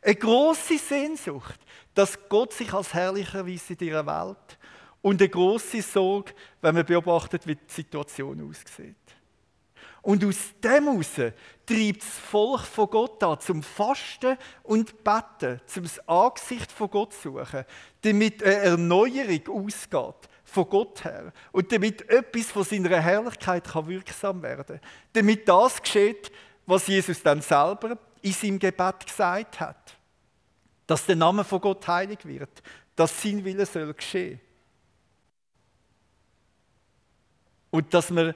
Eine 0.02 0.16
große 0.16 0.78
Sehnsucht, 0.78 1.60
dass 1.94 2.18
Gott 2.30 2.54
sich 2.54 2.74
als 2.74 2.94
herrlicher 2.94 3.46
Weise 3.46 3.74
in 3.74 3.78
dieser 3.80 4.06
Welt. 4.06 4.58
Und 5.02 5.22
eine 5.22 5.30
große 5.30 5.82
Sorge, 5.82 6.34
wenn 6.62 6.76
man 6.76 6.86
beobachtet, 6.86 7.48
wie 7.48 7.56
die 7.56 7.62
Situation 7.68 8.50
aussieht. 8.50 8.96
Und 10.02 10.24
aus 10.24 10.38
dem 10.64 10.86
heraus 10.86 11.12
treibt 11.66 12.02
das 12.02 12.10
Volk 12.32 12.62
von 12.62 12.90
Gott 12.90 13.22
an, 13.24 13.40
zum 13.42 13.62
Fasten 13.62 14.38
und 14.64 15.04
Beten, 15.04 15.60
zum 15.66 15.86
Angesicht 16.06 16.72
von 16.72 16.90
Gott 16.90 17.14
suchen, 17.14 17.66
damit 18.02 18.42
eine 18.42 18.54
Erneuerung 18.54 19.66
ausgeht 19.66 20.30
von 20.46 20.70
Gott 20.70 21.04
her. 21.04 21.34
Und 21.52 21.72
damit 21.72 22.10
etwas 22.10 22.46
von 22.46 22.64
seiner 22.64 23.02
Herrlichkeit 23.02 23.66
kann 23.66 23.88
wirksam 23.88 24.42
werden. 24.42 24.80
Damit 25.12 25.48
das 25.48 25.82
geschieht, 25.82 26.32
was 26.66 26.88
Jesus 26.88 27.22
dann 27.22 27.42
selber 27.42 27.98
in 28.28 28.34
seinem 28.34 28.60
Gebet 28.60 29.06
gesagt 29.06 29.60
hat. 29.60 29.98
Dass 30.86 31.06
der 31.06 31.16
Name 31.16 31.44
von 31.44 31.62
Gott 31.62 31.88
heilig 31.88 32.26
wird, 32.26 32.62
dass 32.96 33.22
sein 33.22 33.44
Wille 33.44 33.66
soll 33.66 33.94
geschehen. 33.94 34.40
Und 37.70 37.94
dass, 37.94 38.14
wir, 38.14 38.34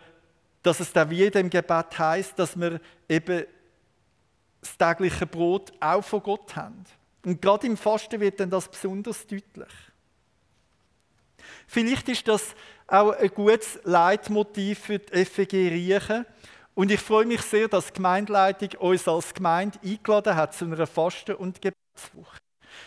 dass 0.62 0.80
es 0.80 0.92
da 0.92 1.10
wie 1.10 1.24
im 1.24 1.50
Gebet 1.50 1.98
heißt, 1.98 2.38
dass 2.38 2.60
wir 2.60 2.80
eben 3.08 3.46
das 4.60 4.78
tägliche 4.78 5.26
Brot 5.26 5.72
auch 5.80 6.04
von 6.04 6.22
Gott 6.22 6.56
haben. 6.56 6.84
Und 7.24 7.42
gerade 7.42 7.68
im 7.68 7.78
Fasten 7.78 8.20
wird 8.20 8.40
dann 8.40 8.50
das 8.50 8.68
besonders 8.70 9.26
deutlich. 9.26 9.74
Vielleicht 11.68 12.10
ist 12.10 12.28
das 12.28 12.56
auch 12.88 13.12
ein 13.12 13.30
gutes 13.30 13.80
Leitmotiv 13.84 14.80
für 14.80 15.00
die 15.00 15.26
FEG 15.26 15.54
Riechen. 15.54 16.26
Und 16.74 16.92
ich 16.92 17.02
freue 17.02 17.26
mich 17.26 17.42
sehr, 17.42 17.68
dass 17.68 17.88
die 17.88 17.94
Gemeindeleitung 17.94 18.70
uns 18.80 19.08
als 19.08 19.34
Gemeinde 19.34 19.78
eingeladen 19.84 20.36
hat 20.36 20.54
zu 20.54 20.66
einer 20.66 20.88
Fasten- 20.88 21.36
und 21.36 21.62
Gebetswoche. 21.62 22.38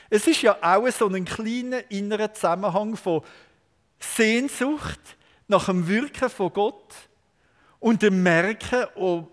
Es 0.09 0.27
ist 0.27 0.43
ja 0.43 0.57
auch 0.63 0.89
so 0.91 1.09
ein 1.09 1.25
kleiner 1.25 1.91
innerer 1.91 2.33
Zusammenhang 2.33 2.97
von 2.97 3.23
Sehnsucht, 3.99 5.01
nach 5.47 5.67
dem 5.67 5.87
Wirken 5.87 6.31
von 6.31 6.53
Gott 6.53 6.95
und 7.81 8.03
dem 8.03 8.23
Merken, 8.23 8.87
oh, 8.95 9.29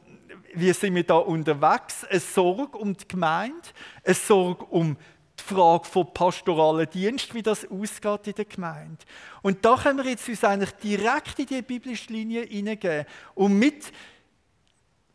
wie 0.53 0.73
sind 0.73 0.95
wir 0.95 1.05
da 1.05 1.15
unterwegs, 1.15 2.03
eine 2.05 2.19
Sorge 2.19 2.77
um 2.77 2.95
die 2.95 3.07
Gemeinde, 3.07 3.69
eine 4.03 4.13
Sorge 4.13 4.65
um 4.65 4.97
die 5.39 5.43
Frage 5.43 5.85
von 5.85 6.13
pastoralen 6.13 6.89
Dienst, 6.89 7.33
wie 7.33 7.41
das 7.41 7.69
ausgeht 7.69 8.27
in 8.27 8.33
der 8.33 8.45
Gemeinde. 8.45 9.05
Und 9.41 9.63
da 9.63 9.77
können 9.77 10.03
wir 10.03 10.11
jetzt 10.11 10.27
uns 10.27 10.43
eigentlich 10.43 10.71
direkt 10.71 11.39
in 11.39 11.45
die 11.45 11.61
biblische 11.61 12.11
Linie 12.11 12.43
hineingehen 12.43 13.05
und 13.33 13.57
mit 13.57 13.91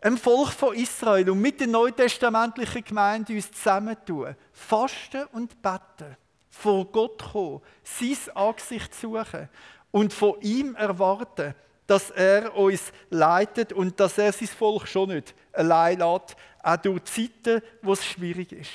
dem 0.07 0.19
Volk 0.19 0.53
von 0.53 0.75
Israel 0.75 1.31
und 1.31 1.41
mit 1.41 1.59
der 1.59 1.67
neutestamentlichen 1.67 2.85
Gemeinde 2.85 3.35
uns 3.35 3.51
zusammentun, 3.51 4.37
fasten 4.53 5.25
und 5.33 5.61
beten, 5.61 6.17
vor 6.49 6.85
Gott 6.87 7.23
kommen, 7.33 7.61
sein 7.83 8.37
Angesicht 8.37 8.95
suchen 8.95 9.49
und 9.91 10.13
von 10.13 10.41
ihm 10.43 10.77
erwarten, 10.77 11.55
dass 11.89 12.11
er 12.11 12.55
uns 12.57 12.93
leitet 13.11 13.73
und 13.73 13.99
dass 13.99 14.19
er 14.19 14.33
sein 14.33 14.49
Volk 14.49 14.87
schon 14.87 15.11
nicht 15.11 15.35
allein 15.53 15.99
lässt, 15.99 16.37
auch 16.63 16.77
durch 16.77 17.05
Zeiten, 17.05 17.63
wo 17.83 17.93
es 17.93 18.05
schwierig 18.05 18.53
ist. 18.53 18.71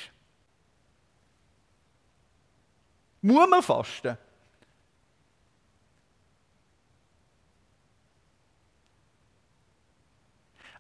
Muss 3.22 3.50
man 3.50 3.64
fasten? 3.64 4.18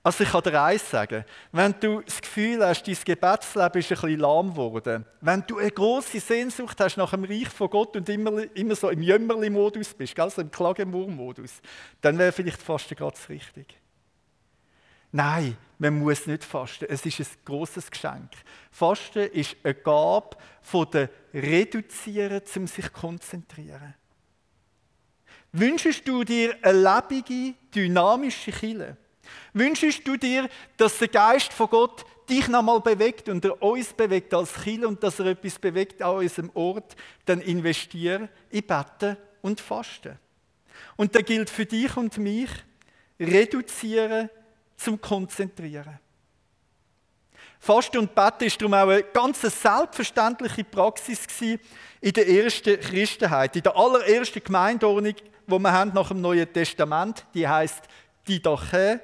Also 0.03 0.23
ich 0.23 0.31
kann 0.31 0.41
dir 0.41 0.59
eins 0.59 0.89
sagen, 0.89 1.23
wenn 1.51 1.75
du 1.79 2.01
das 2.01 2.19
Gefühl 2.21 2.65
hast, 2.65 2.87
dein 2.87 2.97
Gebetsleben 3.05 3.79
ist 3.79 3.91
ein 3.91 4.01
bisschen 4.01 4.19
lahm 4.19 4.49
geworden, 4.49 5.05
wenn 5.21 5.43
du 5.45 5.59
eine 5.59 5.69
große 5.69 6.19
Sehnsucht 6.19 6.79
hast 6.79 6.97
nach 6.97 7.11
dem 7.11 7.23
Reich 7.23 7.49
von 7.49 7.69
Gott 7.69 7.95
und 7.95 8.09
immer, 8.09 8.43
immer 8.55 8.75
so 8.75 8.89
im 8.89 9.03
Jämmerli-Modus 9.03 9.93
bist, 9.93 10.19
also 10.19 10.41
im 10.41 10.49
Klagemurr-Modus, 10.49 11.61
dann 12.01 12.17
wäre 12.17 12.31
vielleicht 12.31 12.61
Fasten 12.63 12.95
gerade 12.95 13.15
das 13.15 13.29
Richtige. 13.29 13.75
Nein, 15.11 15.55
man 15.77 15.99
muss 15.99 16.25
nicht 16.25 16.43
fasten. 16.43 16.85
Es 16.89 17.05
ist 17.05 17.19
ein 17.19 17.27
großes 17.45 17.91
Geschenk. 17.91 18.31
Fasten 18.71 19.29
ist 19.31 19.57
eine 19.63 19.75
Gabe 19.75 20.37
von 20.61 20.89
der 20.89 21.09
Reduzieren, 21.33 22.41
um 22.55 22.65
sich 22.65 22.85
zu 22.85 22.91
konzentrieren. 22.91 23.93
Wünschst 25.51 26.07
du 26.07 26.23
dir 26.23 26.55
eine 26.61 26.77
lebende, 26.77 27.55
dynamische 27.75 28.51
Kille? 28.51 28.97
Wünschst 29.53 30.07
du 30.07 30.17
dir, 30.17 30.49
dass 30.77 30.97
der 30.97 31.07
Geist 31.07 31.53
von 31.53 31.69
Gott 31.69 32.05
dich 32.29 32.47
nochmal 32.47 32.79
bewegt 32.79 33.27
und 33.29 33.43
er 33.43 33.61
uns 33.61 33.93
bewegt 33.93 34.33
als 34.33 34.53
Kind 34.53 34.85
und 34.85 35.03
dass 35.03 35.19
er 35.19 35.27
etwas 35.27 35.59
bewegt 35.59 36.01
an 36.01 36.17
unserem 36.17 36.49
Ort, 36.53 36.95
dann 37.25 37.41
investiere 37.41 38.29
in 38.49 38.65
Beten 38.65 39.17
und 39.41 39.59
Fasten. 39.59 40.17
Und 40.95 41.13
da 41.15 41.21
gilt 41.21 41.49
für 41.49 41.65
dich 41.65 41.95
und 41.97 42.17
mich, 42.17 42.49
reduzieren 43.19 44.29
zum 44.77 44.99
Konzentrieren. 44.99 45.99
Fasten 47.59 47.99
und 47.99 48.15
Beten 48.15 48.45
ist 48.45 48.59
darum 48.59 48.73
auch 48.73 48.87
eine 48.87 49.03
ganz 49.03 49.41
selbstverständliche 49.41 50.63
Praxis 50.63 51.27
in 51.39 52.13
der 52.13 52.27
ersten 52.27 52.79
Christenheit, 52.79 53.55
in 53.55 53.61
der 53.61 53.75
allerersten 53.75 54.43
Gemeindeordnung, 54.43 55.13
wo 55.45 55.59
wir 55.59 55.85
nach 55.85 56.07
dem 56.07 56.21
Neuen 56.21 56.51
Testament, 56.51 57.25
die 57.35 57.47
heißt 57.47 57.83
Didache 58.27 58.99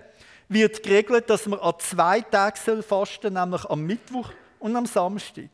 wird 0.50 0.82
geregelt, 0.84 1.30
dass 1.30 1.46
man 1.46 1.60
an 1.60 1.74
zwei 1.80 2.22
Tagen 2.22 2.84
fasten 2.84 3.22
soll, 3.22 3.32
nämlich 3.32 3.66
am 3.66 3.82
Mittwoch 3.82 4.32
und 4.60 4.76
am 4.76 4.86
Samstag. 4.86 5.50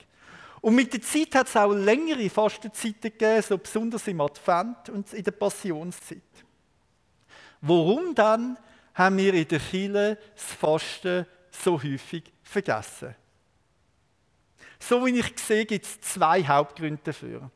Und 0.61 0.75
mit 0.75 0.93
der 0.93 1.01
Zeit 1.01 1.35
hat 1.35 1.47
es 1.47 1.57
auch 1.57 1.73
längere 1.73 2.29
Fastenzeiten 2.29 3.01
gegeben, 3.01 3.41
so 3.41 3.57
besonders 3.57 4.07
im 4.07 4.21
Advent 4.21 4.89
und 4.89 5.11
in 5.11 5.23
der 5.23 5.31
Passionszeit. 5.31 6.21
Warum 7.59 8.15
dann 8.15 8.57
haben 8.93 9.17
wir 9.17 9.33
in 9.33 9.47
der 9.47 9.59
Kirche 9.59 10.17
das 10.35 10.43
Fasten 10.53 11.25
so 11.51 11.81
häufig 11.81 12.23
vergessen? 12.43 13.15
So 14.79 15.05
wie 15.05 15.19
ich 15.19 15.39
sehe, 15.39 15.65
gibt 15.65 15.85
es 15.85 15.99
zwei 16.01 16.43
Hauptgründe 16.45 17.01
dafür. 17.03 17.49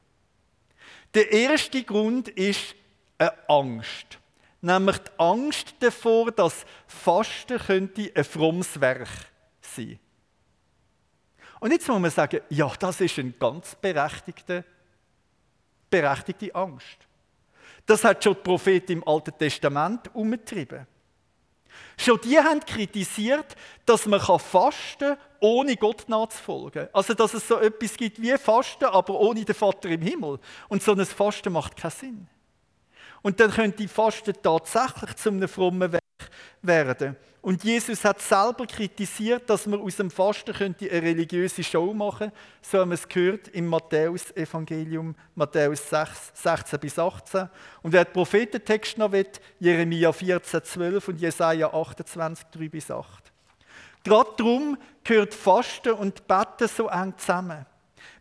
Der 1.13 1.31
erste 1.31 1.83
Grund 1.83 2.29
ist 2.29 2.75
eine 3.17 3.49
Angst 3.49 4.17
nämlich 4.67 4.97
die 4.99 5.11
Angst 5.17 5.73
davor, 5.79 6.31
dass 6.31 6.65
Fasten 6.85 7.57
könnte 7.57 8.11
ein 8.13 8.23
frommes 8.23 8.79
Werk 8.79 9.09
sein. 9.61 9.99
Und 11.59 11.71
jetzt 11.71 11.87
muss 11.87 11.99
man 11.99 12.11
sagen, 12.11 12.41
ja, 12.49 12.71
das 12.79 13.01
ist 13.01 13.17
eine 13.17 13.31
ganz 13.31 13.75
berechtigte, 13.75 14.63
berechtigte 15.89 16.53
Angst. 16.53 16.97
Das 17.85 18.03
hat 18.03 18.23
schon 18.23 18.35
die 18.35 18.41
Propheten 18.41 18.91
im 18.91 19.07
Alten 19.07 19.35
Testament 19.37 20.13
umgetrieben. 20.13 20.85
Schon 21.97 22.19
die 22.21 22.37
haben 22.37 22.59
kritisiert, 22.59 23.55
dass 23.85 24.05
man 24.05 24.19
fasten 24.19 25.09
kann, 25.09 25.17
ohne 25.39 25.75
Gott 25.75 26.07
nachzufolgen. 26.07 26.87
Also, 26.93 27.13
dass 27.13 27.33
es 27.33 27.47
so 27.47 27.59
etwas 27.59 27.95
gibt 27.95 28.21
wie 28.21 28.37
Fasten, 28.37 28.85
aber 28.85 29.19
ohne 29.19 29.43
den 29.43 29.55
Vater 29.55 29.89
im 29.89 30.01
Himmel. 30.01 30.39
Und 30.67 30.83
so 30.83 30.93
ein 30.93 31.05
Fasten 31.05 31.53
macht 31.53 31.75
keinen 31.75 31.91
Sinn. 31.91 32.27
Und 33.27 33.41
dann 33.41 33.51
könnte 33.51 33.89
Fasten 33.89 34.33
tatsächlich 34.41 35.17
zu 35.17 35.27
einem 35.27 35.49
frommen 35.49 35.91
Werk 35.91 36.29
werden. 36.61 37.17
Und 37.41 37.61
Jesus 37.61 38.05
hat 38.05 38.21
selber 38.21 38.65
kritisiert, 38.65 39.49
dass 39.49 39.67
man 39.67 39.81
aus 39.81 39.97
dem 39.97 40.09
Fasten 40.09 40.55
eine 40.55 40.71
religiöse 40.89 41.61
Show 41.61 41.93
machen 41.93 42.29
könnte. 42.29 42.37
So 42.61 42.79
haben 42.79 42.91
wir 42.91 42.95
es 42.95 43.05
gehört 43.05 43.49
im 43.49 43.67
Matthäus-Evangelium, 43.67 45.13
Matthäus 45.35 45.89
6, 45.89 46.31
16 46.35 46.79
bis 46.79 46.97
18. 46.97 47.49
Und 47.81 47.91
wer 47.91 48.05
den 48.05 48.13
Prophetentext 48.13 48.97
noch 48.97 49.11
will, 49.11 49.27
Jeremia 49.59 50.13
14, 50.13 50.63
12 50.63 51.07
und 51.09 51.19
Jesaja 51.19 51.73
28, 51.73 52.45
3 52.49 52.69
bis 52.69 52.89
8. 52.89 53.05
Gerade 54.05 54.29
darum 54.37 54.77
gehört 55.03 55.33
Fasten 55.33 55.91
und 55.91 56.25
Betten 56.25 56.69
so 56.69 56.87
eng 56.87 57.13
zusammen. 57.17 57.65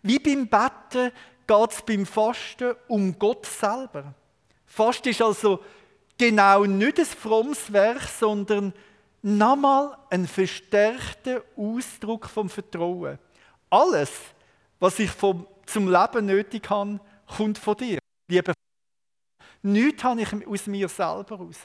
Wie 0.02 0.18
beim 0.18 0.48
Betten 0.48 1.12
geht 1.46 1.70
es 1.70 1.82
beim 1.82 2.04
Fasten 2.04 2.74
um 2.88 3.16
Gott 3.16 3.46
selber. 3.46 4.12
Fasten 4.76 5.08
ist 5.08 5.22
also 5.22 5.60
genau 6.18 6.66
nicht 6.66 6.98
ein 6.98 7.06
frommes 7.06 7.72
Werk, 7.72 8.02
sondern 8.02 8.74
nochmal 9.22 9.96
ein 10.10 10.26
verstärkter 10.26 11.42
Ausdruck 11.56 12.28
vom 12.28 12.50
Vertrauen. 12.50 13.18
Alles, 13.70 14.10
was 14.78 14.98
ich 14.98 15.10
vom, 15.10 15.46
zum 15.64 15.90
Leben 15.90 16.26
nötig 16.26 16.68
habe, 16.68 17.00
kommt 17.26 17.56
von 17.56 17.74
dir, 17.78 17.98
lieber 18.28 18.52
Nichts 19.62 20.04
habe 20.04 20.20
ich 20.20 20.46
aus 20.46 20.66
mir 20.66 20.90
selber 20.90 21.36
raus. 21.36 21.60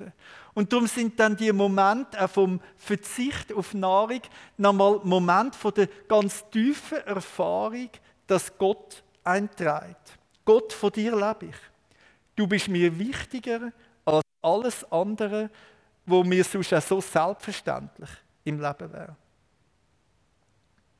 Und 0.53 0.71
darum 0.71 0.87
sind 0.87 1.19
dann 1.19 1.35
die 1.35 1.51
Momente 1.51 2.23
auch 2.23 2.29
vom 2.29 2.61
Verzicht 2.77 3.51
auf 3.51 3.73
Nahrung 3.73 4.21
nochmal 4.55 5.01
Momente 5.03 5.57
von 5.57 5.73
der 5.73 5.87
ganz 6.07 6.49
tiefen 6.49 6.99
Erfahrung, 6.99 7.89
dass 8.25 8.57
Gott 8.57 9.03
einträgt. 9.25 10.17
Gott, 10.45 10.71
von 10.71 10.93
dir 10.93 11.11
lebe 11.11 11.47
ich. 11.51 11.70
Du 12.35 12.47
bist 12.47 12.67
mir 12.67 12.97
wichtiger 12.97 13.71
als 14.05 14.23
alles 14.41 14.91
andere, 14.91 15.49
wo 16.05 16.23
mir 16.23 16.43
sonst 16.43 16.73
auch 16.73 16.81
so 16.81 17.01
selbstverständlich 17.01 18.09
im 18.43 18.59
Leben 18.59 18.91
wäre. 18.91 19.15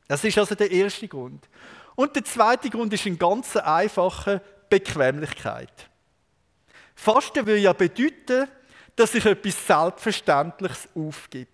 Das 0.08 0.24
ist 0.24 0.38
also 0.38 0.56
der 0.56 0.70
erste 0.70 1.08
Grund. 1.08 1.48
Und 1.96 2.16
der 2.16 2.26
zweite 2.26 2.70
Grund 2.70 2.94
ist 2.94 3.06
ein 3.06 3.18
ganz 3.18 3.56
einfacher 3.56 4.42
Bequemlichkeit. 4.70 5.90
Fasten 6.96 7.46
würde 7.46 7.62
ja 7.62 7.74
bedeuten, 7.74 8.48
dass 8.96 9.16
ich 9.16 9.26
etwas 9.26 9.66
Selbstverständliches 9.66 10.90
aufgebe. 10.94 11.52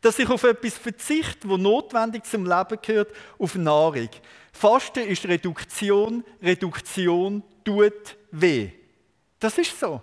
Dass 0.00 0.18
ich 0.18 0.28
auf 0.28 0.44
etwas 0.44 0.74
verzichte, 0.74 1.48
was 1.48 1.58
notwendig 1.58 2.24
zum 2.24 2.44
Leben 2.44 2.78
gehört, 2.80 3.12
auf 3.38 3.54
Nahrung. 3.54 4.10
Fasten 4.52 5.08
ist 5.08 5.26
Reduktion, 5.26 6.24
Reduktion 6.42 7.42
tut 7.64 8.16
weh. 8.30 8.70
Das 9.38 9.56
ist 9.58 9.78
so. 9.78 10.02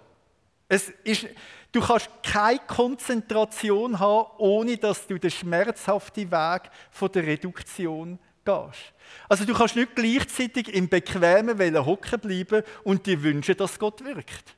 Es 0.67 0.89
ist, 1.04 1.28
du 1.71 1.82
kannst 1.82 2.10
keine 2.24 2.60
Konzentration 2.60 4.00
haben, 4.00 4.32
ohne 4.38 4.78
dass 4.78 5.06
du 5.06 5.19
den 5.19 5.32
schmerzhaften 5.32 6.32
Weg 6.32 6.62
von 6.89 7.12
der 7.12 7.26
Reduktion 7.26 8.17
gehst. 8.43 8.93
Also 9.30 9.45
du 9.45 9.54
kannst 9.54 9.76
nicht 9.76 9.95
gleichzeitig 9.95 10.74
im 10.74 10.89
bequemen 10.89 11.58
Wellen 11.58 11.86
hocken 11.86 12.19
bleiben 12.19 12.63
und 12.84 13.06
dir 13.06 13.21
wünschen, 13.21 13.58
dass 13.58 13.78
Gott 13.78 14.04
wirkt. 14.04 14.56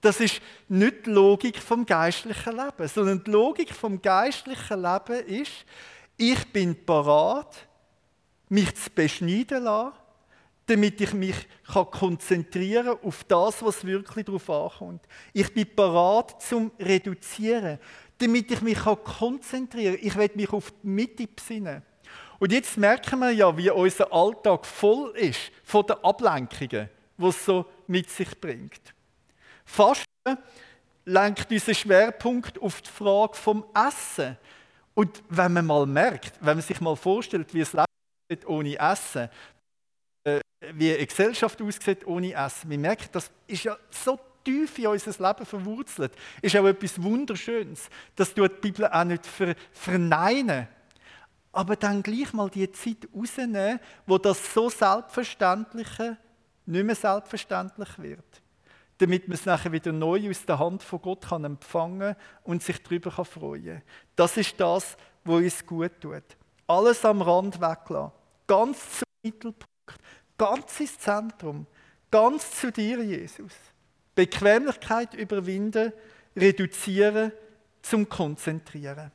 Das 0.00 0.18
ist 0.18 0.40
nicht 0.68 1.06
die 1.06 1.10
Logik 1.10 1.58
vom 1.58 1.86
geistlichen 1.86 2.56
Leben, 2.56 2.88
sondern 2.88 3.22
die 3.22 3.30
Logik 3.30 3.72
vom 3.72 4.02
geistlichen 4.02 4.82
Leben 4.82 5.26
ist, 5.26 5.52
ich 6.16 6.52
bin 6.52 6.84
parat, 6.84 7.66
mich 8.48 8.74
zu 8.74 8.90
beschneiden 8.90 9.64
lassen, 9.64 9.96
damit 10.66 11.00
ich 11.00 11.12
mich 11.12 11.34
konzentrieren 11.66 12.86
kann 12.86 12.98
auf 13.02 13.24
das, 13.24 13.62
was 13.62 13.84
wirklich 13.84 14.24
darauf 14.24 14.50
ankommt. 14.50 15.02
Ich 15.32 15.52
bin 15.52 15.74
parat 15.74 16.40
zum 16.42 16.70
Reduzieren, 16.78 17.78
damit 18.18 18.50
ich 18.50 18.62
mich 18.62 18.78
konzentrieren 18.78 19.96
kann. 19.96 20.06
Ich 20.06 20.16
will 20.16 20.30
mich 20.34 20.52
auf 20.52 20.72
die 20.82 20.86
Mitte 20.86 21.26
besinnen. 21.26 21.82
Und 22.38 22.52
jetzt 22.52 22.76
merken 22.76 23.20
wir 23.20 23.30
ja, 23.30 23.56
wie 23.56 23.70
unser 23.70 24.12
Alltag 24.12 24.66
voll 24.66 25.10
ist 25.16 25.52
von 25.62 25.86
den 25.86 25.96
Ablenkungen, 26.02 26.88
die 27.16 27.26
es 27.26 27.44
so 27.44 27.66
mit 27.86 28.10
sich 28.10 28.40
bringt. 28.40 28.80
Fasten 29.64 30.38
lenkt 31.04 31.50
unseren 31.50 31.74
Schwerpunkt 31.74 32.60
auf 32.60 32.82
die 32.82 32.90
Frage 32.90 33.34
vom 33.34 33.64
Essen. 33.74 34.36
Und 34.94 35.22
wenn 35.28 35.52
man 35.52 35.66
mal 35.66 35.86
merkt, 35.86 36.34
wenn 36.40 36.56
man 36.56 36.66
sich 36.66 36.80
mal 36.80 36.96
vorstellt, 36.96 37.54
wie 37.54 37.60
es 37.60 37.72
Leben 37.72 38.46
ohne 38.46 38.78
Essen, 38.78 39.28
wie 40.74 40.94
eine 40.94 41.06
Gesellschaft 41.06 41.60
aussieht 41.60 42.06
ohne 42.06 42.32
Essen. 42.32 42.68
Man 42.68 42.80
merkt, 42.80 43.14
das 43.14 43.30
ist 43.46 43.64
ja 43.64 43.76
so 43.90 44.18
tief 44.44 44.78
in 44.78 44.86
unser 44.86 45.10
Leben 45.10 45.46
verwurzelt. 45.46 46.12
Ist 46.40 46.56
auch 46.56 46.66
etwas 46.66 47.02
Wunderschönes. 47.02 47.88
Das 48.16 48.34
tut 48.34 48.56
die 48.56 48.70
Bibel 48.70 48.86
auch 48.86 49.04
nicht 49.04 49.26
ver 49.26 49.54
verneinen. 49.72 50.68
Aber 51.52 51.76
dann 51.76 52.02
gleich 52.02 52.32
mal 52.32 52.48
die 52.48 52.70
Zeit 52.72 53.08
rausnehmen, 53.14 53.78
wo 54.06 54.18
das 54.18 54.54
so 54.54 54.70
Selbstverständliche 54.70 56.16
nicht 56.64 56.84
mehr 56.84 56.94
selbstverständlich 56.94 57.98
wird. 57.98 58.42
Damit 58.98 59.28
man 59.28 59.34
es 59.34 59.44
nachher 59.44 59.72
wieder 59.72 59.92
neu 59.92 60.30
aus 60.30 60.46
der 60.46 60.58
Hand 60.58 60.82
von 60.82 61.02
Gott 61.02 61.26
kann 61.28 61.44
empfangen 61.44 62.14
und 62.44 62.62
sich 62.62 62.82
darüber 62.82 63.10
freuen 63.24 63.64
kann. 63.64 63.82
Das 64.16 64.36
ist 64.36 64.58
das, 64.58 64.96
was 65.24 65.42
uns 65.42 65.66
gut 65.66 65.92
tut. 66.00 66.22
Alles 66.66 67.04
am 67.04 67.20
Rand 67.20 67.60
weglassen. 67.60 68.12
Ganz 68.46 68.98
zum 68.98 69.08
Mittelpunkt 69.22 69.68
ganz 70.42 70.80
ins 70.80 70.98
Zentrum, 70.98 71.66
ganz 72.10 72.50
zu 72.50 72.72
dir, 72.72 73.00
Jesus. 73.00 73.52
Bequemlichkeit 74.16 75.14
überwinden, 75.14 75.92
reduzieren, 76.34 77.30
zum 77.80 78.08
Konzentrieren. 78.08 79.12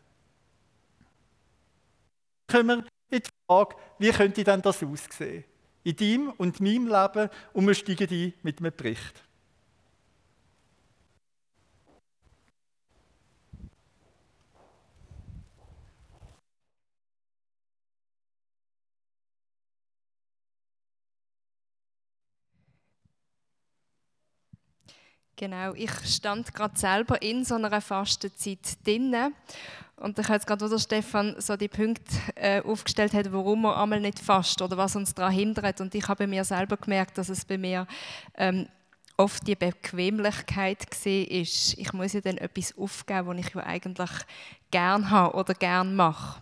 Kommen 2.50 2.86
wir 3.10 3.18
in 3.18 3.24
die 3.24 3.30
Frage, 3.46 3.76
wie 4.00 4.12
könnte 4.12 4.44
denn 4.46 4.62
das 4.62 4.82
aussehen? 4.82 5.44
In 5.84 5.96
deinem 5.98 6.32
und 6.32 6.62
meinem 6.62 6.88
Leben 6.88 7.30
und 7.52 7.68
wir 7.68 7.74
steigen 7.74 8.10
ein 8.10 8.34
mit 8.44 8.60
einem 8.60 8.74
Bericht. 8.76 9.27
Genau, 25.40 25.74
ich 25.76 25.92
stand 26.04 26.52
gerade 26.52 26.76
selber 26.80 27.22
in 27.22 27.46
so 27.46 27.54
einer 27.54 27.80
Fastenzeit 27.80 28.84
drinnen. 28.84 29.36
Und 29.98 30.18
ich 30.18 30.26
habe 30.26 30.34
jetzt 30.34 30.48
gerade, 30.48 30.66
wo 30.66 30.68
der 30.68 30.80
Stefan 30.80 31.36
so 31.38 31.56
die 31.56 31.68
Punkte 31.68 32.16
äh, 32.34 32.60
aufgestellt 32.64 33.14
hat, 33.14 33.32
warum 33.32 33.62
wir 33.62 33.78
einmal 33.78 34.00
nicht 34.00 34.18
fast 34.18 34.60
oder 34.64 34.78
was 34.78 34.96
uns 34.96 35.14
daran 35.14 35.34
hindert. 35.34 35.80
Und 35.80 35.94
ich 35.94 36.08
habe 36.08 36.24
bei 36.24 36.28
mir 36.28 36.44
selber 36.44 36.76
gemerkt, 36.76 37.20
dass 37.20 37.30
es 37.30 37.46
bei 37.46 37.60
mir 37.60 37.86
ähm, 38.36 38.68
oft 39.16 39.46
die 39.48 39.56
Bequemlichkeit 39.56 40.88
war, 40.90 41.06
ich 41.06 41.94
muss 41.94 42.14
ja 42.14 42.22
dann 42.22 42.38
etwas 42.40 42.76
aufgeben, 42.76 43.28
was 43.28 43.38
ich 43.38 43.54
ja 43.54 43.64
eigentlich 43.64 44.12
gern 44.72 45.12
habe 45.12 45.38
oder 45.38 45.54
gern 45.54 45.96
mache. 45.96 46.42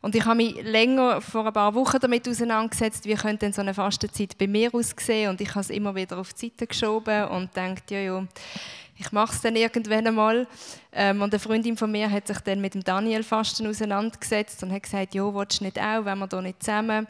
Und 0.00 0.14
ich 0.14 0.24
habe 0.24 0.36
mich 0.36 0.62
länger, 0.62 1.20
vor 1.20 1.46
ein 1.46 1.52
paar 1.52 1.74
Wochen 1.74 1.98
damit 1.98 2.28
auseinandergesetzt, 2.28 3.06
wie 3.06 3.14
könnte 3.14 3.46
denn 3.46 3.52
so 3.52 3.62
eine 3.62 3.72
Fastenzeit 3.72 4.36
bei 4.36 4.46
mir 4.46 4.74
aussehen. 4.74 5.30
Und 5.30 5.40
ich 5.40 5.48
habe 5.50 5.60
es 5.60 5.70
immer 5.70 5.94
wieder 5.94 6.18
auf 6.18 6.34
die 6.34 6.48
Seite 6.48 6.66
geschoben 6.66 7.28
und 7.28 7.56
denkt, 7.56 7.90
ja, 7.90 8.00
ja, 8.00 8.26
ich 8.96 9.10
mache 9.12 9.32
es 9.32 9.40
dann 9.40 9.56
irgendwann 9.56 10.06
einmal. 10.06 10.46
Ähm, 10.92 11.22
und 11.22 11.32
eine 11.32 11.40
Freundin 11.40 11.76
von 11.76 11.90
mir 11.90 12.10
hat 12.10 12.26
sich 12.26 12.38
dann 12.40 12.60
mit 12.60 12.74
dem 12.74 12.84
Daniel 12.84 13.22
Fasten 13.22 13.66
auseinandergesetzt 13.66 14.62
und 14.62 14.72
hat 14.72 14.82
gesagt, 14.82 15.14
ja, 15.14 15.34
willst 15.34 15.60
du 15.60 15.64
nicht 15.64 15.80
auch, 15.80 16.04
wenn 16.04 16.18
wir 16.18 16.26
da 16.26 16.40
nicht 16.42 16.62
zusammen. 16.62 17.06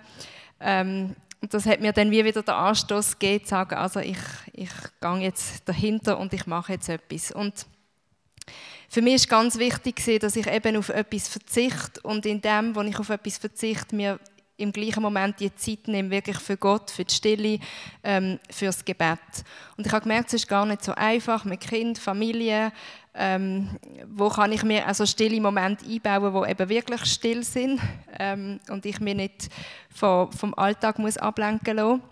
Ähm, 0.61 1.15
und 1.41 1.53
das 1.53 1.67
hat 1.67 1.81
mir 1.81 1.93
dann 1.93 2.11
wie 2.11 2.25
wieder 2.25 2.43
den 2.43 2.55
Anstoß 2.55 3.19
gegeben, 3.19 3.45
zu 3.45 3.51
sagen, 3.51 3.75
also 3.75 4.01
ich, 4.01 4.17
ich 4.53 4.71
gehe 5.01 5.19
jetzt 5.19 5.69
dahinter 5.69 6.19
und 6.19 6.33
ich 6.33 6.47
mache 6.47 6.73
jetzt 6.73 6.89
etwas. 6.89 7.33
Und 7.33 7.67
für 8.95 9.03
mich 9.03 9.15
ist 9.15 9.29
ganz 9.29 9.59
wichtig, 9.59 10.21
dass 10.21 10.37
ich 10.37 10.47
eben 10.47 10.77
auf 10.77 10.89
etwas 10.89 11.27
verzichte 11.27 12.01
und 12.03 12.25
in 12.27 12.41
dem, 12.41 12.77
wo 12.77 12.81
ich 12.83 12.97
auf 12.97 13.11
etwas 13.11 13.39
verzichte, 13.39 13.97
mir 13.97 14.21
im 14.57 14.71
gleichen 14.71 15.03
Moment 15.03 15.41
die 15.41 15.53
Zeit 15.53 15.89
nehme, 15.89 16.13
wirklich 16.13 16.39
für 16.39 16.57
Gott, 16.57 16.93
für 16.93 17.05
die 17.05 17.13
Stille, 17.13 17.59
ähm, 18.05 18.39
fürs 18.49 18.85
Gebet. 18.85 19.19
Und 19.77 19.85
ich 19.85 19.93
habe 19.93 20.03
gemerkt, 20.03 20.29
es 20.29 20.35
ist 20.35 20.49
gar 20.49 20.65
nicht 20.65 20.85
so 20.85 20.93
einfach 20.95 21.45
mit 21.45 21.63
Kind, 21.63 21.99
Familie. 21.99 22.71
Ähm, 23.15 23.69
wo 24.07 24.29
kann 24.29 24.53
ich 24.53 24.63
mir 24.63 24.87
also 24.87 25.07
stille 25.07 25.41
Momente 25.41 25.85
einbauen, 25.85 26.33
wo 26.33 26.45
eben 26.45 26.69
wirklich 26.69 27.05
still 27.07 27.43
sind 27.43 27.81
ähm, 28.21 28.61
und 28.69 28.87
ich 28.87 29.01
mir 29.01 29.17
nicht 29.17 29.49
vom, 29.93 30.31
vom 30.31 30.55
Alltag 30.55 31.01
muss 31.01 31.17
ablenken 31.17 31.79
lassen. 31.79 32.03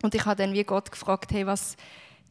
Und 0.00 0.14
ich 0.14 0.24
habe 0.24 0.42
dann 0.42 0.54
wie 0.54 0.64
Gott 0.64 0.90
gefragt, 0.90 1.32
hey, 1.32 1.46
was 1.46 1.76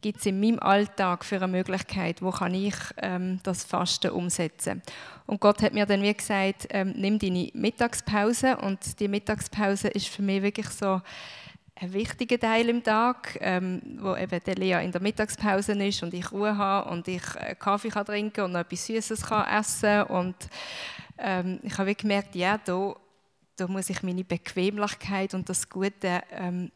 gibt 0.00 0.20
es 0.20 0.26
in 0.26 0.40
meinem 0.40 0.58
Alltag 0.58 1.24
für 1.24 1.36
eine 1.36 1.48
Möglichkeit, 1.48 2.22
wo 2.22 2.30
kann 2.30 2.54
ich 2.54 2.74
ähm, 2.98 3.40
das 3.42 3.64
Fasten 3.64 4.10
umsetzen. 4.10 4.82
Und 5.26 5.40
Gott 5.40 5.62
hat 5.62 5.74
mir 5.74 5.86
dann 5.86 6.02
wie 6.02 6.14
gesagt, 6.14 6.68
ähm, 6.70 6.94
nimm 6.96 7.18
deine 7.18 7.50
Mittagspause 7.54 8.56
und 8.58 9.00
die 9.00 9.08
Mittagspause 9.08 9.88
ist 9.88 10.08
für 10.08 10.22
mich 10.22 10.42
wirklich 10.42 10.68
so 10.68 11.00
ein 11.78 11.92
wichtiger 11.92 12.38
Teil 12.38 12.68
im 12.68 12.82
Tag, 12.82 13.36
ähm, 13.40 13.82
wo 13.98 14.16
eben 14.16 14.40
der 14.44 14.54
Lea 14.54 14.84
in 14.84 14.92
der 14.92 15.02
Mittagspause 15.02 15.72
ist 15.72 16.02
und 16.02 16.14
ich 16.14 16.32
Ruhe 16.32 16.56
habe 16.56 16.90
und 16.90 17.06
ich 17.06 17.22
äh, 17.36 17.54
Kaffee 17.54 17.90
kann 17.90 18.06
trinken 18.06 18.44
und 18.44 18.52
noch 18.52 18.60
etwas 18.60 18.86
Süßes 18.86 19.26
kann 19.26 19.46
essen 19.46 20.04
und 20.04 20.36
ähm, 21.18 21.60
ich 21.62 21.76
habe 21.76 21.94
gemerkt, 21.94 22.34
ja, 22.34 22.58
da, 22.58 22.94
da 23.56 23.66
muss 23.66 23.90
ich 23.90 24.02
meine 24.02 24.24
Bequemlichkeit 24.24 25.34
und 25.34 25.48
das 25.48 25.68
Gute 25.68 26.22
ähm, 26.30 26.70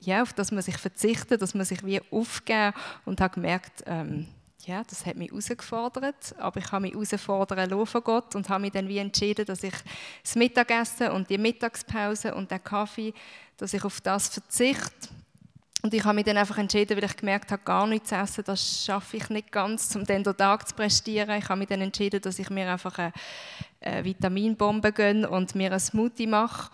ja, 0.00 0.22
auf 0.22 0.32
das 0.32 0.52
muss 0.52 0.68
ich 0.68 0.76
verzichten, 0.76 1.38
das 1.38 1.54
muss 1.54 1.70
ich 1.70 1.84
wie 1.84 2.00
aufgeben 2.10 2.74
und 3.04 3.20
habe 3.20 3.34
gemerkt, 3.34 3.82
ähm, 3.86 4.26
ja, 4.66 4.82
das 4.82 5.06
hat 5.06 5.16
mich 5.16 5.30
herausgefordert, 5.30 6.34
aber 6.38 6.58
ich 6.58 6.72
habe 6.72 6.82
mich 6.82 6.92
herausfordern 6.92 7.86
von 7.86 8.02
Gott 8.02 8.34
und 8.34 8.48
habe 8.48 8.62
mich 8.62 8.72
dann 8.72 8.88
wie 8.88 8.98
entschieden, 8.98 9.46
dass 9.46 9.62
ich 9.62 9.74
das 10.22 10.34
Mittagessen 10.34 11.10
und 11.12 11.30
die 11.30 11.38
Mittagspause 11.38 12.34
und 12.34 12.50
den 12.50 12.62
Kaffee, 12.62 13.14
dass 13.56 13.74
ich 13.74 13.84
auf 13.84 14.00
das 14.00 14.28
verzichte. 14.28 15.08
Und 15.82 15.94
ich 15.94 16.02
habe 16.02 16.16
mich 16.16 16.24
dann 16.24 16.36
einfach 16.36 16.58
entschieden, 16.58 16.96
weil 16.96 17.04
ich 17.04 17.16
gemerkt 17.16 17.52
habe, 17.52 17.62
gar 17.62 17.86
nichts 17.86 18.08
zu 18.08 18.16
essen, 18.16 18.42
das 18.44 18.84
schaffe 18.84 19.18
ich 19.18 19.28
nicht 19.30 19.52
ganz, 19.52 19.94
um 19.94 20.04
den 20.04 20.24
Tag 20.24 20.66
zu 20.66 20.74
prestieren. 20.74 21.38
Ich 21.38 21.48
habe 21.48 21.60
mich 21.60 21.68
dann 21.68 21.80
entschieden, 21.80 22.20
dass 22.20 22.40
ich 22.40 22.50
mir 22.50 22.68
einfach 22.72 22.98
eine, 22.98 23.12
eine 23.80 24.04
Vitaminbombe 24.04 24.90
gönne 24.90 25.28
und 25.28 25.54
mir 25.54 25.70
einen 25.70 25.78
Smoothie 25.78 26.26
mache 26.26 26.72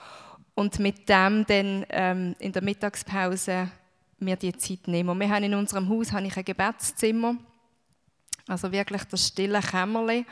und 0.55 0.79
mit 0.79 1.09
dem 1.09 1.45
dann 1.47 1.87
ähm, 1.89 2.37
in 2.39 2.53
der 2.53 2.63
Mittagspause 2.63 3.71
mir 4.19 4.37
die 4.37 4.57
Zeit 4.57 4.87
nehmen. 4.87 5.19
Wir 5.19 5.29
haben 5.29 5.45
in 5.45 5.55
unserem 5.55 5.89
Haus 5.89 6.13
habe 6.13 6.27
ich 6.27 6.37
ein 6.37 6.45
Gebetszimmer, 6.45 7.37
also 8.47 8.71
wirklich 8.71 9.05
das 9.05 9.29
stille 9.29 9.61
Kämmerli 9.61 10.25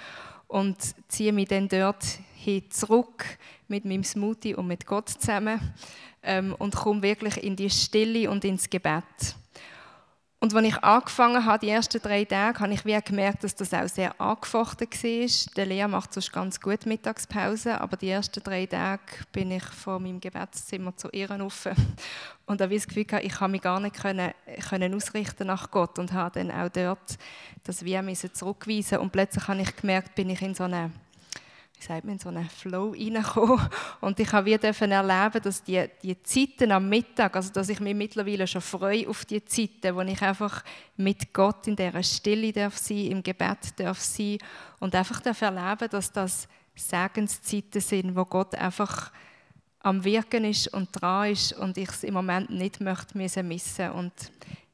und 0.47 0.77
ziehe 1.09 1.33
mich 1.33 1.49
dann 1.49 1.69
dort 1.69 2.05
hin 2.35 2.71
zurück 2.71 3.25
mit 3.69 3.85
meinem 3.85 4.05
Smoothie 4.05 4.55
und 4.55 4.67
mit 4.67 4.87
Gott 4.87 5.09
zusammen 5.09 5.75
ähm, 6.23 6.55
und 6.59 6.75
komme 6.75 7.03
wirklich 7.03 7.43
in 7.43 7.57
die 7.57 7.71
Stille 7.71 8.31
und 8.31 8.45
ins 8.45 8.69
Gebet. 8.69 9.37
Und 10.43 10.55
als 10.55 10.65
ich 10.65 10.83
angefangen 10.83 11.45
habe, 11.45 11.59
die 11.59 11.69
ersten 11.69 12.01
drei 12.01 12.25
Tage, 12.25 12.61
habe 12.61 12.73
ich 12.73 12.87
wie 12.87 12.99
gemerkt, 12.99 13.45
dass 13.45 13.55
das 13.55 13.75
auch 13.75 13.87
sehr 13.87 14.19
angefochten 14.19 14.89
war. 14.89 15.55
Der 15.55 15.67
Lea 15.67 15.87
macht 15.87 16.15
sonst 16.15 16.33
ganz 16.33 16.59
gut 16.59 16.87
Mittagspause, 16.87 17.79
aber 17.79 17.99
die 17.99 18.09
ersten 18.09 18.43
drei 18.43 18.65
Tage 18.65 19.03
bin 19.33 19.51
ich 19.51 19.63
vor 19.65 20.01
meinem 20.01 20.19
Gebetszimmer 20.19 20.97
zu 20.97 21.11
ihr 21.13 21.31
rauf. 21.31 21.69
Und 22.47 22.63
habe 22.63 22.75
das 22.75 22.89
Gefühl, 22.89 23.21
ich 23.21 23.35
kann 23.35 23.51
mich 23.51 23.61
gar 23.61 23.81
nicht 23.81 24.01
können, 24.01 24.33
können 24.67 24.95
ausrichten 24.95 25.47
nach 25.47 25.71
Gott 25.71 25.99
und 25.99 26.15
habe 26.15 26.43
dann 26.43 26.51
auch 26.51 26.71
dort 26.71 27.19
das 27.65 27.85
wie 27.85 28.15
zurückweisen 28.33 28.99
Und 28.99 29.13
plötzlich 29.13 29.47
habe 29.47 29.61
ich 29.61 29.77
gemerkt, 29.77 30.15
bin 30.15 30.31
ich 30.31 30.41
in 30.41 30.55
so 30.55 30.65
einer 30.65 30.91
wie 31.81 31.87
sagt 31.87 32.05
man, 32.05 32.15
in 32.15 32.19
so 32.19 32.29
einen 32.29 32.49
Flow 32.49 32.91
reinkommen. 32.91 33.59
Und 34.01 34.21
ich 34.21 34.31
habe 34.33 34.47
wieder 34.47 34.69
erleben, 34.69 35.43
dass 35.43 35.63
die, 35.63 35.83
die 36.03 36.23
Zeiten 36.23 36.73
am 36.73 36.89
Mittag, 36.89 37.35
also 37.35 37.53
dass 37.53 37.71
ich 37.71 37.81
mich 37.81 37.95
mittlerweile 37.95 38.47
schon 38.47 38.61
freue 38.61 39.09
auf 39.09 39.25
die 39.25 39.43
Zeiten, 39.45 39.95
wo 39.95 40.03
ich 40.03 40.21
einfach 40.21 40.63
mit 40.97 41.33
Gott 41.33 41.67
in 41.67 41.77
dieser 41.77 42.03
Stille 42.03 42.53
darf 42.53 42.77
sein, 42.77 43.07
im 43.07 43.23
Gebet 43.23 43.59
darf 43.77 43.99
sein 43.99 44.39
und 44.79 44.95
einfach 44.95 45.21
darf 45.21 45.41
erleben, 45.41 45.89
dass 45.91 46.13
das 46.13 46.49
Segenszeiten 46.75 47.81
sind, 47.81 48.15
wo 48.15 48.27
Gott 48.27 48.55
einfach 48.55 49.11
am 49.81 50.05
Wirken 50.05 50.45
ist 50.45 50.69
und 50.69 50.89
dran 50.93 51.31
ist 51.31 51.55
und 51.55 51.79
ich 51.79 51.89
es 51.89 52.05
im 52.05 52.13
Moment 52.13 52.51
nicht 52.51 52.81
möchte 52.81 53.17
missen 53.17 53.91
und 53.93 54.13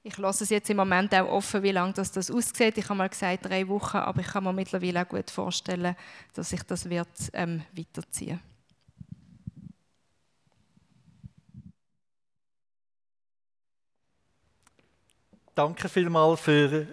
ich 0.07 0.19
lasse 0.19 0.45
es 0.45 0.51
jetzt 0.51 0.71
im 0.71 0.77
Moment 0.77 1.13
auch 1.15 1.29
offen, 1.29 1.65
wie 1.65 1.73
lange 1.73 1.93
das, 1.93 2.13
das 2.13 2.31
aussieht. 2.31 2.79
Ich 2.79 2.85
habe 2.85 2.95
mal 2.95 3.09
gesagt 3.09 3.45
drei 3.45 3.67
Wochen, 3.67 3.97
aber 3.97 4.21
ich 4.21 4.29
kann 4.29 4.45
mir 4.45 4.53
mittlerweile 4.53 5.03
auch 5.03 5.09
gut 5.09 5.31
vorstellen, 5.31 5.97
dass 6.33 6.51
sich 6.51 6.63
das 6.63 6.89
wird 6.89 7.09
ähm, 7.33 7.63
weiterziehen. 7.77 8.41
Danke 15.57 15.89
vielmals 15.89 16.41
für, 16.41 16.87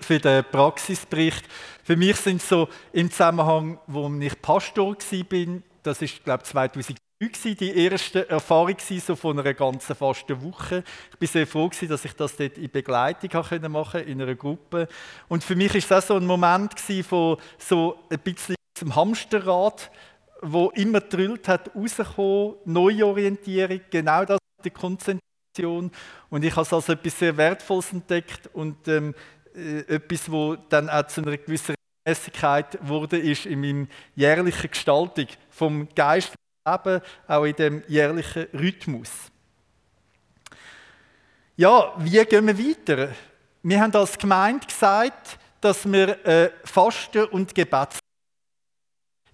für 0.00 0.18
den 0.18 0.44
Praxisbericht. 0.50 1.44
Für 1.84 1.94
mich 1.96 2.16
sind 2.16 2.42
so 2.42 2.68
im 2.92 3.10
Zusammenhang, 3.10 3.78
wo 3.86 4.12
ich 4.18 4.42
Pastor 4.42 4.96
war, 4.96 5.62
das 5.84 6.02
ist 6.02 6.24
glaube 6.24 6.42
ich 6.42 6.50
2000 6.50 6.98
die 7.20 7.76
erste 7.76 8.28
Erfahrung 8.28 8.76
so 8.78 9.16
von 9.16 9.38
einer 9.38 9.52
ganzen 9.52 9.96
fasten 9.96 10.40
Woche. 10.40 10.84
Ich 11.10 11.18
bin 11.18 11.28
sehr 11.28 11.46
froh, 11.48 11.68
dass 11.68 12.04
ich 12.04 12.12
das 12.12 12.36
dort 12.36 12.56
in 12.56 12.70
Begleitung 12.70 13.30
machen 13.32 13.60
konnte, 13.60 13.98
in 14.00 14.22
einer 14.22 14.36
Gruppe. 14.36 14.86
Und 15.26 15.42
für 15.42 15.56
mich 15.56 15.74
war 15.74 15.80
das 15.80 16.04
auch 16.04 16.08
so 16.08 16.14
ein 16.14 16.26
Moment 16.26 16.78
von 16.78 17.36
so 17.58 17.98
ein 18.08 18.20
bisschen 18.20 18.54
zum 18.74 18.94
Hamsterrad, 18.94 19.90
wo 20.42 20.70
immer 20.70 21.00
drüllt 21.00 21.48
hat, 21.48 21.74
rauskommen, 21.74 22.54
Neuorientierung, 22.64 23.80
genau 23.90 24.24
das, 24.24 24.38
die 24.64 24.70
Konzentration. 24.70 25.90
Und 26.30 26.44
ich 26.44 26.52
habe 26.52 26.62
es 26.62 26.72
als 26.72 26.88
etwas 26.88 27.18
sehr 27.18 27.36
Wertvolles 27.36 27.92
entdeckt 27.92 28.48
und 28.52 28.86
ähm, 28.86 29.12
äh, 29.56 29.80
etwas, 29.96 30.30
wo 30.30 30.54
dann 30.54 30.88
auch 30.88 31.08
zu 31.08 31.22
einer 31.22 31.36
gewissen 31.36 31.74
Regelmäßigkeit 32.06 32.78
wurde, 32.86 33.18
ist 33.18 33.44
in 33.46 33.60
meinem 33.60 33.88
jährlichen 34.14 34.70
Gestaltung 34.70 35.26
vom 35.50 35.88
Geist 35.96 36.32
Leben, 36.70 37.00
auch 37.26 37.44
in 37.44 37.56
dem 37.56 37.82
jährlichen 37.88 38.46
Rhythmus. 38.52 39.10
Ja, 41.56 41.92
wie 41.98 42.24
gehen 42.24 42.46
wir 42.46 42.58
weiter? 42.58 43.08
Wir 43.62 43.80
haben 43.80 43.94
als 43.94 44.16
Gemeinde 44.16 44.66
gesagt, 44.66 45.38
dass 45.60 45.90
wir 45.90 46.24
äh, 46.24 46.50
Fasten 46.64 47.24
und 47.24 47.54
Gebet 47.54 47.98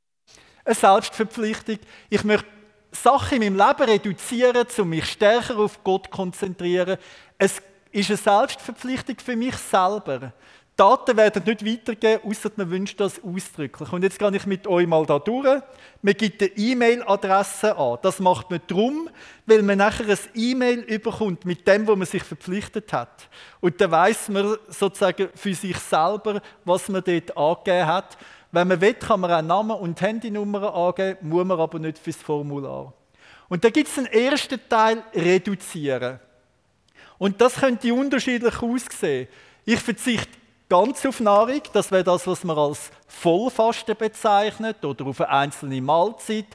Eine 0.64 0.74
Selbstverpflichtung. 0.74 1.78
Ich 2.08 2.24
möchte 2.24 2.46
Sachen 2.92 3.42
in 3.42 3.56
meinem 3.56 3.68
Leben 3.68 3.90
reduzieren, 3.90 4.66
um 4.78 4.88
mich 4.88 5.06
stärker 5.06 5.58
auf 5.58 5.82
Gott 5.84 6.04
zu 6.06 6.10
konzentrieren. 6.10 6.98
Es 7.36 7.60
ist 7.90 8.10
eine 8.10 8.16
Selbstverpflichtung 8.16 9.16
für 9.18 9.36
mich 9.36 9.56
selber. 9.56 10.32
Daten 10.78 11.16
werden 11.16 11.42
nicht 11.44 11.66
weitergeben, 11.66 12.22
außer 12.24 12.52
man 12.54 12.70
wünscht 12.70 13.00
das 13.00 13.20
ausdrücklich. 13.24 13.92
Und 13.92 14.04
jetzt 14.04 14.16
gehe 14.16 14.36
ich 14.36 14.46
mit 14.46 14.64
euch 14.68 14.86
mal 14.86 15.04
da 15.04 15.18
durch. 15.18 15.60
Man 16.02 16.14
gibt 16.14 16.40
eine 16.40 16.52
E-Mail-Adresse 16.56 17.76
an. 17.76 17.98
Das 18.00 18.20
macht 18.20 18.48
man 18.48 18.60
drum, 18.68 19.10
weil 19.44 19.62
man 19.62 19.78
nachher 19.78 20.08
ein 20.08 20.18
E-Mail 20.34 20.78
überkommt 20.82 21.44
mit 21.44 21.66
dem, 21.66 21.84
wo 21.88 21.96
man 21.96 22.06
sich 22.06 22.22
verpflichtet 22.22 22.92
hat. 22.92 23.28
Und 23.58 23.80
dann 23.80 23.90
weiß 23.90 24.28
man 24.28 24.56
sozusagen 24.68 25.30
für 25.34 25.52
sich 25.52 25.76
selber, 25.78 26.40
was 26.64 26.88
man 26.88 27.02
dort 27.02 27.36
angegeben 27.36 27.86
hat. 27.86 28.16
Wenn 28.52 28.68
man 28.68 28.80
will, 28.80 28.94
kann 28.94 29.18
man 29.18 29.32
auch 29.32 29.42
Namen 29.42 29.76
und 29.76 30.00
Handynummer 30.00 30.72
angeben, 30.72 31.28
muss 31.28 31.44
man 31.44 31.58
aber 31.58 31.80
nicht 31.80 31.98
fürs 31.98 32.18
Formular. 32.18 32.94
Und 33.48 33.64
da 33.64 33.70
gibt 33.70 33.88
es 33.88 33.98
einen 33.98 34.06
ersten 34.06 34.60
Teil, 34.68 35.02
reduzieren. 35.12 36.20
Und 37.18 37.40
das 37.40 37.56
könnte 37.56 37.92
unterschiedlich 37.92 38.62
aussehen. 38.62 39.26
Ich 39.64 39.80
verzichte 39.80 40.38
ganz 40.68 41.04
auf 41.06 41.20
Nahrung, 41.20 41.62
das 41.72 41.90
wäre 41.90 42.04
das, 42.04 42.26
was 42.26 42.44
man 42.44 42.58
als 42.58 42.90
Vollfasten 43.06 43.96
bezeichnet 43.96 44.84
oder 44.84 45.06
auf 45.06 45.20
eine 45.20 45.30
einzelne 45.30 45.80
Mahlzeit. 45.80 46.46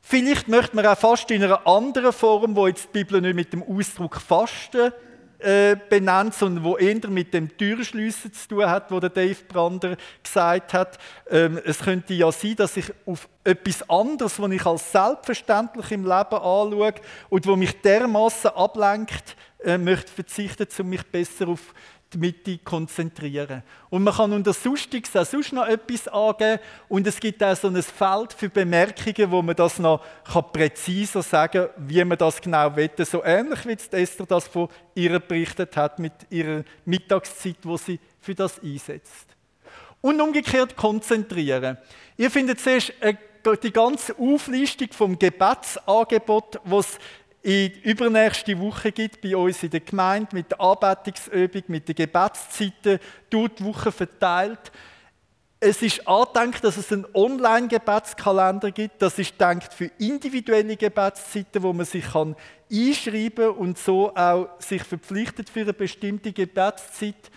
Vielleicht 0.00 0.48
möchte 0.48 0.74
man 0.74 0.86
auch 0.86 0.98
Fasten 0.98 1.34
in 1.34 1.44
einer 1.44 1.66
anderen 1.66 2.12
Form, 2.12 2.56
wo 2.56 2.66
jetzt 2.66 2.88
die 2.88 3.04
Bibel 3.04 3.20
nicht 3.20 3.34
mit 3.34 3.52
dem 3.52 3.62
Ausdruck 3.62 4.16
Fasten 4.16 4.92
äh, 5.38 5.76
benennt, 5.88 6.34
sondern 6.34 6.64
wo 6.64 6.76
eher 6.76 7.08
mit 7.08 7.32
dem 7.32 7.56
Türschliessen 7.56 8.32
zu 8.32 8.48
tun 8.48 8.66
hat, 8.66 8.90
wo 8.90 9.00
der 9.00 9.10
Dave 9.10 9.36
Brander 9.48 9.96
gesagt 10.22 10.74
hat. 10.74 10.98
Ähm, 11.30 11.60
es 11.64 11.78
könnte 11.78 12.14
ja 12.14 12.30
sein, 12.32 12.56
dass 12.56 12.76
ich 12.76 12.92
auf 13.06 13.28
etwas 13.44 13.88
anderes, 13.88 14.40
was 14.40 14.50
ich 14.50 14.66
als 14.66 14.92
selbstverständlich 14.92 15.92
im 15.92 16.02
Leben 16.02 16.12
anschaue 16.12 16.94
und 17.28 17.46
wo 17.46 17.56
mich 17.56 17.80
dermaßen 17.80 18.50
ablenkt, 18.50 19.36
äh, 19.64 19.78
möchte 19.78 20.12
verzichten, 20.12 20.66
um 20.78 20.88
mich 20.88 21.06
besser 21.06 21.48
auf 21.48 21.74
die 22.12 22.18
Mitte 22.18 22.58
konzentrieren. 22.58 23.62
Und 23.88 24.02
man 24.02 24.14
kann 24.14 24.32
unter 24.32 24.52
Sonstiges 24.52 25.14
auch 25.16 25.24
sonst 25.24 25.52
noch 25.52 25.66
etwas 25.66 26.08
angeben 26.08 26.60
und 26.88 27.06
es 27.06 27.20
gibt 27.20 27.42
auch 27.42 27.56
so 27.56 27.68
ein 27.68 27.82
Feld 27.82 28.32
für 28.32 28.48
Bemerkungen, 28.48 29.30
wo 29.30 29.42
man 29.42 29.54
das 29.54 29.78
noch 29.78 30.02
präziser 30.52 31.22
sagen 31.22 31.68
kann, 31.68 31.88
wie 31.88 32.04
man 32.04 32.18
das 32.18 32.40
genau 32.40 32.74
will. 32.74 32.90
So 32.98 33.22
ähnlich 33.24 33.66
wie 33.66 33.96
Esther 33.96 34.26
das 34.26 34.48
von 34.48 34.68
ihr 34.94 35.18
berichtet 35.20 35.76
hat 35.76 35.98
mit 35.98 36.12
ihrer 36.30 36.64
Mittagszeit, 36.84 37.58
wo 37.62 37.76
sie 37.76 38.00
für 38.20 38.34
das 38.34 38.60
einsetzt. 38.62 39.26
Und 40.00 40.20
umgekehrt 40.20 40.76
konzentrieren. 40.76 41.78
Ihr 42.16 42.30
findet 42.30 42.60
zuerst 42.60 42.92
äh, 43.00 43.14
die 43.62 43.72
ganze 43.72 44.16
Auflistung 44.18 44.88
vom 44.92 45.18
Gebetsangebot, 45.18 46.60
was 46.64 46.98
in 47.42 47.72
die 47.72 47.90
übernächste 47.90 48.58
Woche 48.58 48.92
gibt 48.92 49.20
bei 49.20 49.34
uns 49.34 49.62
in 49.62 49.70
der 49.70 49.80
Gemeinde 49.80 50.28
mit 50.34 50.50
der 50.50 50.60
Anbetungsübung, 50.60 51.62
mit 51.68 51.88
den 51.88 51.94
Gebetszeiten 51.94 52.98
durch 53.30 53.54
die 53.54 53.64
Woche 53.64 53.90
verteilt. 53.90 54.70
Es 55.58 55.82
ist 55.82 56.06
angedenkt, 56.06 56.64
dass 56.64 56.76
es 56.76 56.92
einen 56.92 57.06
Online-Gebetskalender 57.14 58.70
gibt. 58.70 59.02
Das 59.02 59.18
ist 59.18 59.32
gedacht 59.32 59.72
für 59.72 59.90
individuelle 59.98 60.76
Gebetszeiten, 60.76 61.62
wo 61.62 61.72
man 61.72 61.86
sich 61.86 62.12
kann 62.12 62.36
einschreiben 62.72 63.46
kann 63.46 63.56
und 63.56 63.78
so 63.78 64.14
auch 64.14 64.48
sich 64.58 64.82
verpflichtet 64.82 65.50
für 65.50 65.60
eine 65.60 65.72
bestimmte 65.72 66.32
Gebetszeit. 66.32 67.30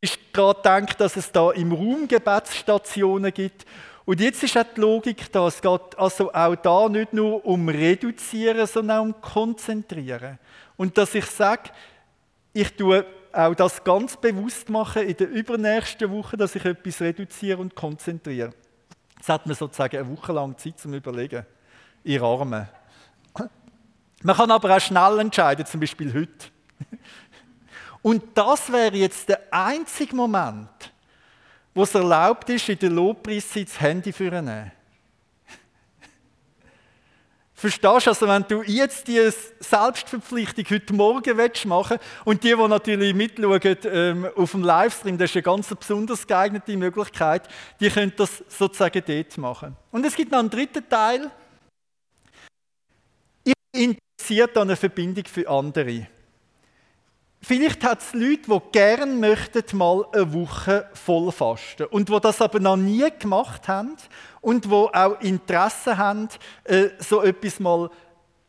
Es 0.00 0.12
ist 0.12 0.32
gerade 0.32 0.56
gedacht, 0.56 1.00
dass 1.00 1.16
es 1.16 1.30
da 1.30 1.50
im 1.50 1.72
Raum 1.72 2.08
Gebetsstationen 2.08 3.32
gibt 3.32 3.66
und 4.10 4.20
jetzt 4.20 4.42
ist 4.42 4.58
auch 4.58 4.64
die 4.74 4.80
Logik 4.80 5.30
da, 5.30 5.46
es 5.46 5.62
geht 5.62 5.96
also 5.96 6.32
auch 6.32 6.56
da 6.56 6.88
nicht 6.88 7.12
nur 7.12 7.46
um 7.46 7.68
Reduzieren, 7.68 8.66
sondern 8.66 8.98
auch 8.98 9.04
um 9.04 9.20
Konzentrieren. 9.20 10.36
Und 10.76 10.98
dass 10.98 11.14
ich 11.14 11.26
sage, 11.26 11.70
ich 12.52 12.76
tue 12.76 13.06
auch 13.32 13.54
das 13.54 13.84
ganz 13.84 14.16
bewusst 14.16 14.68
machen 14.68 15.02
in 15.02 15.16
der 15.16 15.28
übernächsten 15.30 16.10
Woche, 16.10 16.36
dass 16.36 16.56
ich 16.56 16.64
etwas 16.64 17.00
reduziere 17.00 17.58
und 17.58 17.76
konzentriere. 17.76 18.52
Jetzt 19.16 19.28
hat 19.28 19.46
man 19.46 19.54
sozusagen 19.54 19.98
eine 19.98 20.10
Woche 20.10 20.32
lang 20.32 20.58
Zeit 20.58 20.80
zum 20.80 20.92
Überlegen. 20.92 21.46
Ihr 22.02 22.20
Arme. 22.20 22.68
Man 24.24 24.36
kann 24.36 24.50
aber 24.50 24.76
auch 24.76 24.80
schnell 24.80 25.20
entscheiden, 25.20 25.64
zum 25.66 25.78
Beispiel 25.78 26.12
heute. 26.12 26.48
Und 28.02 28.24
das 28.34 28.72
wäre 28.72 28.96
jetzt 28.96 29.28
der 29.28 29.40
einzige 29.52 30.16
Moment, 30.16 30.89
wo 31.74 31.82
es 31.82 31.94
erlaubt 31.94 32.48
ist, 32.50 32.68
in 32.68 32.78
der 32.78 32.90
Lobpreiszeit 32.90 33.68
das 33.68 33.80
Handy 33.80 34.12
für 34.12 34.30
nehmen. 34.30 34.70
Verstehst 37.54 38.06
du? 38.06 38.10
Also, 38.10 38.28
wenn 38.28 38.44
du 38.48 38.62
jetzt 38.62 39.06
die 39.06 39.30
Selbstverpflichtung 39.60 40.64
heute 40.68 40.94
Morgen 40.94 41.36
machen 41.66 41.98
willst, 41.98 42.04
und 42.24 42.42
die, 42.42 42.54
die 42.54 42.68
natürlich 42.68 43.14
mitschauen 43.14 43.76
ähm, 43.84 44.26
auf 44.34 44.50
dem 44.52 44.62
Livestream, 44.62 45.16
das 45.16 45.30
ist 45.30 45.36
eine 45.36 45.42
ganz 45.42 45.74
besonders 45.74 46.26
geeignete 46.26 46.76
Möglichkeit, 46.76 47.48
die 47.78 47.88
können 47.88 48.12
das 48.16 48.42
sozusagen 48.48 49.02
dort 49.06 49.38
machen. 49.38 49.76
Und 49.92 50.04
es 50.04 50.16
gibt 50.16 50.32
noch 50.32 50.40
einen 50.40 50.50
dritten 50.50 50.88
Teil. 50.88 51.30
Ich 53.44 53.54
bin 53.72 53.96
interessiert 54.20 54.56
an 54.56 54.68
eine 54.68 54.76
Verbindung 54.76 55.24
für 55.24 55.48
andere. 55.48 56.06
Vielleicht 57.42 57.82
hat 57.84 58.00
es 58.00 58.12
Leute, 58.12 58.42
die 58.48 58.60
gerne 58.72 59.06
möchten, 59.06 59.76
mal 59.76 60.04
eine 60.12 60.32
Woche 60.34 60.86
voll 60.92 61.32
fasten 61.32 61.86
und 61.86 62.10
die 62.10 62.20
das 62.20 62.42
aber 62.42 62.60
noch 62.60 62.76
nie 62.76 63.08
gemacht 63.18 63.66
haben 63.66 63.96
und 64.42 64.66
die 64.66 64.70
auch 64.70 65.20
Interesse 65.20 65.96
haben, 65.96 66.28
äh, 66.64 66.90
so 66.98 67.22
etwas 67.22 67.58
mal 67.58 67.90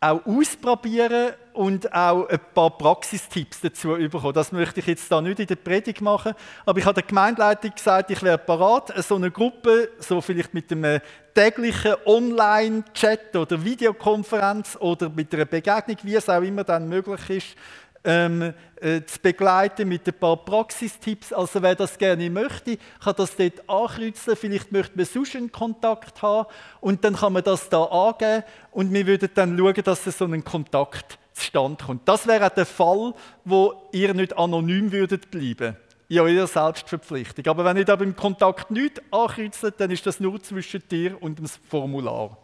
auch 0.01 0.25
ausprobieren 0.25 1.33
und 1.53 1.93
auch 1.93 2.27
ein 2.27 2.39
paar 2.55 2.71
Praxistipps 2.71 3.61
dazu 3.61 3.89
bekommen. 3.89 4.33
Das 4.33 4.51
möchte 4.51 4.79
ich 4.79 4.87
jetzt 4.87 5.11
da 5.11 5.21
nicht 5.21 5.39
in 5.39 5.45
der 5.45 5.55
Predigt 5.55 6.01
machen, 6.01 6.33
aber 6.65 6.79
ich 6.79 6.85
habe 6.85 6.95
der 6.95 7.03
Gemeindeleitung 7.03 7.71
gesagt, 7.71 8.09
ich 8.09 8.23
wäre 8.23 8.39
parat, 8.39 8.91
so 9.03 9.15
eine 9.15 9.29
Gruppe, 9.29 9.89
so 9.99 10.19
vielleicht 10.19 10.55
mit 10.55 10.71
einem 10.71 11.01
täglichen 11.35 11.95
Online-Chat 12.05 13.35
oder 13.35 13.63
Videokonferenz 13.63 14.75
oder 14.79 15.07
mit 15.09 15.33
einer 15.35 15.45
Begegnung, 15.45 15.97
wie 16.01 16.15
es 16.15 16.27
auch 16.27 16.41
immer 16.41 16.63
dann 16.63 16.89
möglich 16.89 17.29
ist, 17.29 17.57
ähm, 18.03 18.53
äh, 18.79 19.01
zu 19.05 19.19
begleiten 19.19 19.87
mit 19.87 20.07
ein 20.07 20.13
paar 20.13 20.37
Praxistipps. 20.37 21.33
Also 21.33 21.61
wer 21.61 21.75
das 21.75 21.97
gerne 21.97 22.29
möchte, 22.29 22.77
kann 23.03 23.13
das 23.17 23.35
dort 23.35 23.69
ankreuzen. 23.69 24.35
Vielleicht 24.35 24.71
möchte 24.71 24.97
man 24.97 25.05
sonst 25.05 25.35
einen 25.35 25.51
Kontakt 25.51 26.21
haben 26.21 26.47
und 26.79 27.03
dann 27.03 27.15
kann 27.15 27.33
man 27.33 27.43
das 27.43 27.69
da 27.69 27.83
angeben 27.83 28.43
und 28.71 28.93
wir 28.93 29.05
würden 29.07 29.29
dann 29.33 29.57
schauen, 29.57 29.83
dass 29.83 30.03
so 30.03 30.25
ein 30.25 30.43
Kontakt 30.43 31.19
zustande 31.33 31.83
kommt. 31.83 32.07
Das 32.07 32.27
wäre 32.27 32.47
auch 32.47 32.55
der 32.55 32.65
Fall, 32.65 33.13
wo 33.45 33.73
ihr 33.91 34.13
nicht 34.13 34.37
anonym 34.37 34.91
würdet 34.91 35.31
bleiben 35.31 35.77
in 36.09 36.19
eurer 36.19 36.47
Selbstverpflichtung. 36.47 37.47
Aber 37.47 37.63
wenn 37.63 37.77
ihr 37.77 37.85
da 37.85 37.95
beim 37.95 38.15
Kontakt 38.15 38.69
nichts 38.69 39.01
ankreuzt, 39.11 39.65
dann 39.77 39.91
ist 39.91 40.05
das 40.05 40.19
nur 40.19 40.41
zwischen 40.41 40.83
dir 40.89 41.21
und 41.21 41.39
dem 41.39 41.47
Formular. 41.69 42.37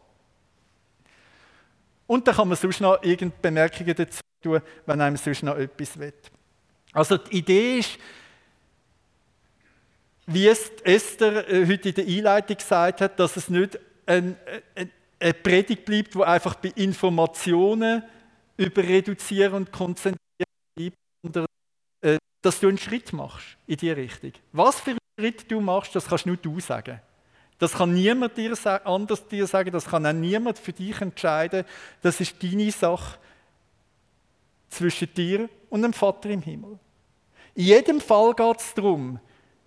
Und 2.08 2.28
dann 2.28 2.36
kann 2.36 2.48
man 2.48 2.58
sonst 2.58 2.82
noch 2.82 3.04
irgendeine 3.04 3.42
Bemerkungen 3.42 3.94
dazu 3.96 4.22
tun, 4.42 4.62
wenn 4.86 5.02
einem 5.02 5.18
sonst 5.18 5.44
noch 5.44 5.58
etwas 5.58 6.00
will. 6.00 6.14
Also 6.94 7.18
die 7.18 7.38
Idee 7.38 7.80
ist, 7.80 8.00
wie 10.26 10.48
es 10.48 10.70
Esther 10.84 11.48
äh, 11.50 11.66
heute 11.68 11.90
in 11.90 11.96
der 11.96 12.06
Einleitung 12.06 12.58
gesagt 12.58 13.02
hat, 13.02 13.20
dass 13.20 13.38
es 13.38 13.50
nicht 13.50 13.80
ein, 14.06 14.36
ein, 14.76 14.92
eine 15.20 15.34
Predigt 15.34 15.86
bleibt, 15.86 16.16
wo 16.16 16.24
einfach 16.24 16.56
bei 16.56 16.72
Informationen 16.76 18.04
über 18.58 18.84
Reduzieren 18.84 19.54
und 19.54 19.72
Konzentrieren 19.72 20.18
bleibt, 20.76 20.98
sondern 21.22 21.46
äh, 22.02 22.18
dass 22.42 22.60
du 22.60 22.68
einen 22.68 22.78
Schritt 22.78 23.14
machst 23.14 23.58
in 23.68 23.78
die 23.78 23.92
Richtung. 23.92 24.34
Was 24.52 24.80
für 24.80 24.92
einen 24.92 25.00
Schritt 25.20 25.50
du 25.52 25.62
machst, 25.62 25.96
das 25.96 26.08
kannst 26.08 26.26
nur 26.26 26.38
du 26.38 26.60
sagen. 26.60 27.00
Das 27.60 27.74
kann 27.74 27.94
niemand 27.94 28.38
dir 28.38 28.54
anders 28.86 29.28
dir 29.28 29.48
sagen, 29.48 29.72
das 29.72 29.86
kann 29.86 30.06
auch 30.06 30.14
niemand 30.14 30.60
für 30.60 30.74
dich 30.74 31.02
entscheiden. 31.02 31.66
Das 32.02 32.22
ist 32.22 32.42
deine 32.42 32.72
Sache 32.72 33.18
zwischen 34.70 35.14
dir 35.14 35.50
und 35.70 35.82
dem 35.82 35.94
Vater 35.94 36.30
im 36.30 36.42
Himmel. 36.42 36.78
In 37.56 37.66
jedem 37.66 38.02
Fall 38.02 38.34
geht 38.36 38.60
es 38.60 38.74
darum, 38.76 39.20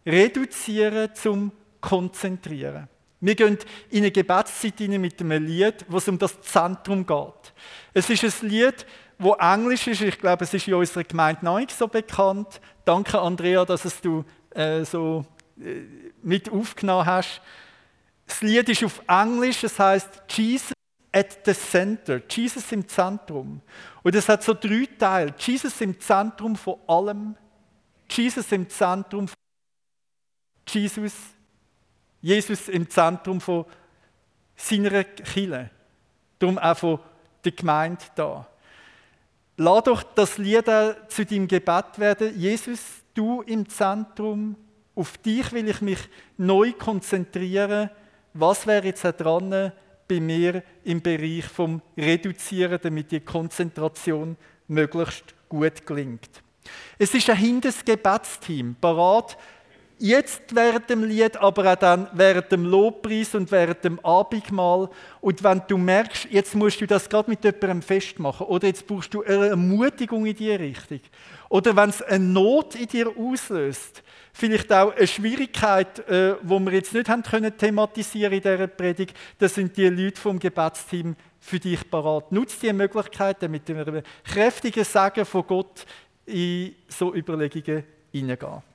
reduzieren 0.06 1.14
zum 1.14 1.50
Konzentrieren. 1.80 2.88
Wir 3.20 3.34
gehen 3.34 3.58
in 3.90 3.98
eine 3.98 4.10
Gebetszeit 4.10 4.80
mit 4.80 5.20
einem 5.20 5.44
Lied, 5.44 5.84
wo 5.88 5.98
es 5.98 6.08
um 6.08 6.18
das 6.18 6.40
Zentrum 6.40 7.04
geht. 7.04 7.52
Es 7.92 8.08
ist 8.08 8.42
ein 8.42 8.48
Lied, 8.48 8.86
wo 9.18 9.34
Englisch 9.34 9.86
ist. 9.88 10.00
Ich 10.00 10.18
glaube, 10.18 10.44
es 10.44 10.54
ist 10.54 10.66
in 10.66 10.74
unserer 10.74 11.04
Gemeinde 11.04 11.44
noch 11.44 11.58
nicht 11.58 11.72
so 11.72 11.86
bekannt. 11.86 12.60
Danke, 12.84 13.20
Andrea, 13.20 13.64
dass 13.64 13.84
es 13.84 14.00
du 14.00 14.24
äh, 14.50 14.84
so 14.84 15.26
äh, 15.60 15.82
mit 16.22 16.50
aufgenommen 16.50 17.04
hast. 17.04 17.42
Das 18.30 18.42
Lied 18.42 18.68
ist 18.68 18.84
auf 18.84 19.02
Englisch, 19.08 19.64
es 19.64 19.76
heißt 19.76 20.22
Jesus 20.28 20.72
at 21.10 21.44
the 21.44 21.52
center, 21.52 22.22
Jesus 22.30 22.70
im 22.70 22.86
Zentrum. 22.86 23.60
Und 24.04 24.14
es 24.14 24.28
hat 24.28 24.44
so 24.44 24.54
drei 24.54 24.86
Teile. 24.96 25.34
Jesus 25.36 25.80
im 25.80 25.98
Zentrum 25.98 26.54
von 26.54 26.76
allem, 26.86 27.36
Jesus 28.08 28.52
im 28.52 28.68
Zentrum 28.68 29.26
von 29.26 29.36
Jesus, 30.68 31.12
Jesus 32.22 32.68
im 32.68 32.88
Zentrum 32.88 33.40
von 33.40 33.64
seiner 34.54 35.02
Kirche. 35.02 35.68
Darum 36.38 36.56
auch 36.56 36.78
von 36.78 37.00
der 37.44 37.50
Gemeinde 37.50 38.04
da. 38.14 38.46
Lass 39.56 39.82
doch 39.82 40.04
das 40.04 40.38
Lied 40.38 40.66
zu 41.08 41.26
deinem 41.26 41.48
Gebet 41.48 41.98
werden. 41.98 42.38
Jesus, 42.38 42.80
du 43.12 43.42
im 43.42 43.68
Zentrum. 43.68 44.54
Auf 44.94 45.18
dich 45.18 45.50
will 45.50 45.68
ich 45.68 45.80
mich 45.80 45.98
neu 46.36 46.72
konzentrieren. 46.74 47.90
Was 48.32 48.66
wäre 48.66 48.86
jetzt 48.86 49.02
dran, 49.02 49.72
bei 50.10 50.20
mir 50.20 50.64
im 50.82 51.00
Bereich 51.00 51.44
vom 51.44 51.80
Reduzieren, 51.96 52.80
damit 52.82 53.12
die 53.12 53.20
Konzentration 53.20 54.36
möglichst 54.66 55.34
gut 55.48 55.86
gelingt. 55.86 56.28
Es 56.98 57.14
ist 57.14 57.30
ein 57.30 57.36
hindes 57.36 57.84
Gebetsteam, 57.84 58.74
parat, 58.80 59.38
jetzt 60.00 60.54
während 60.54 60.88
dem 60.88 61.04
Lied, 61.04 61.36
aber 61.36 61.72
auch 61.72 61.76
dann 61.76 62.08
während 62.12 62.50
dem 62.50 62.64
Lobpreis 62.64 63.34
und 63.34 63.52
während 63.52 63.84
dem 63.84 64.00
Abendmahl. 64.04 64.88
Und 65.20 65.44
wenn 65.44 65.62
du 65.68 65.76
merkst, 65.76 66.26
jetzt 66.30 66.54
musst 66.54 66.80
du 66.80 66.86
das 66.86 67.08
gerade 67.08 67.30
mit 67.30 67.44
jemandem 67.44 67.82
festmachen 67.82 68.46
oder 68.46 68.66
jetzt 68.66 68.86
brauchst 68.86 69.12
du 69.12 69.22
eine 69.22 69.48
Ermutigung 69.48 70.24
in 70.26 70.34
die 70.34 70.50
Richtung 70.50 71.00
oder 71.50 71.76
wenn 71.76 71.90
es 71.90 72.00
eine 72.00 72.24
Not 72.24 72.76
in 72.76 72.86
dir 72.86 73.12
auslöst, 73.16 74.02
vielleicht 74.32 74.72
auch 74.72 74.96
eine 74.96 75.06
Schwierigkeit, 75.06 75.98
äh, 76.08 76.36
wo 76.42 76.58
wir 76.60 76.72
jetzt 76.72 76.94
nicht 76.94 77.08
haben 77.08 77.22
können 77.22 77.56
thematisieren 77.56 78.32
in 78.32 78.40
dieser 78.40 78.68
Predigt, 78.68 79.16
das 79.38 79.54
sind 79.54 79.76
die 79.76 79.88
Leute 79.88 80.20
vom 80.20 80.38
Gebetsteam 80.38 81.14
für 81.40 81.58
dich 81.58 81.90
parat. 81.90 82.32
Nutz 82.32 82.58
die 82.58 82.72
Möglichkeit, 82.72 83.42
mit 83.50 83.68
einem 83.68 84.02
kräftigen 84.24 84.84
Sagen 84.84 85.26
von 85.26 85.46
Gott 85.46 85.84
in 86.24 86.74
so 86.88 87.14
Überlegungen 87.14 87.84
hineingehen. 88.12 88.69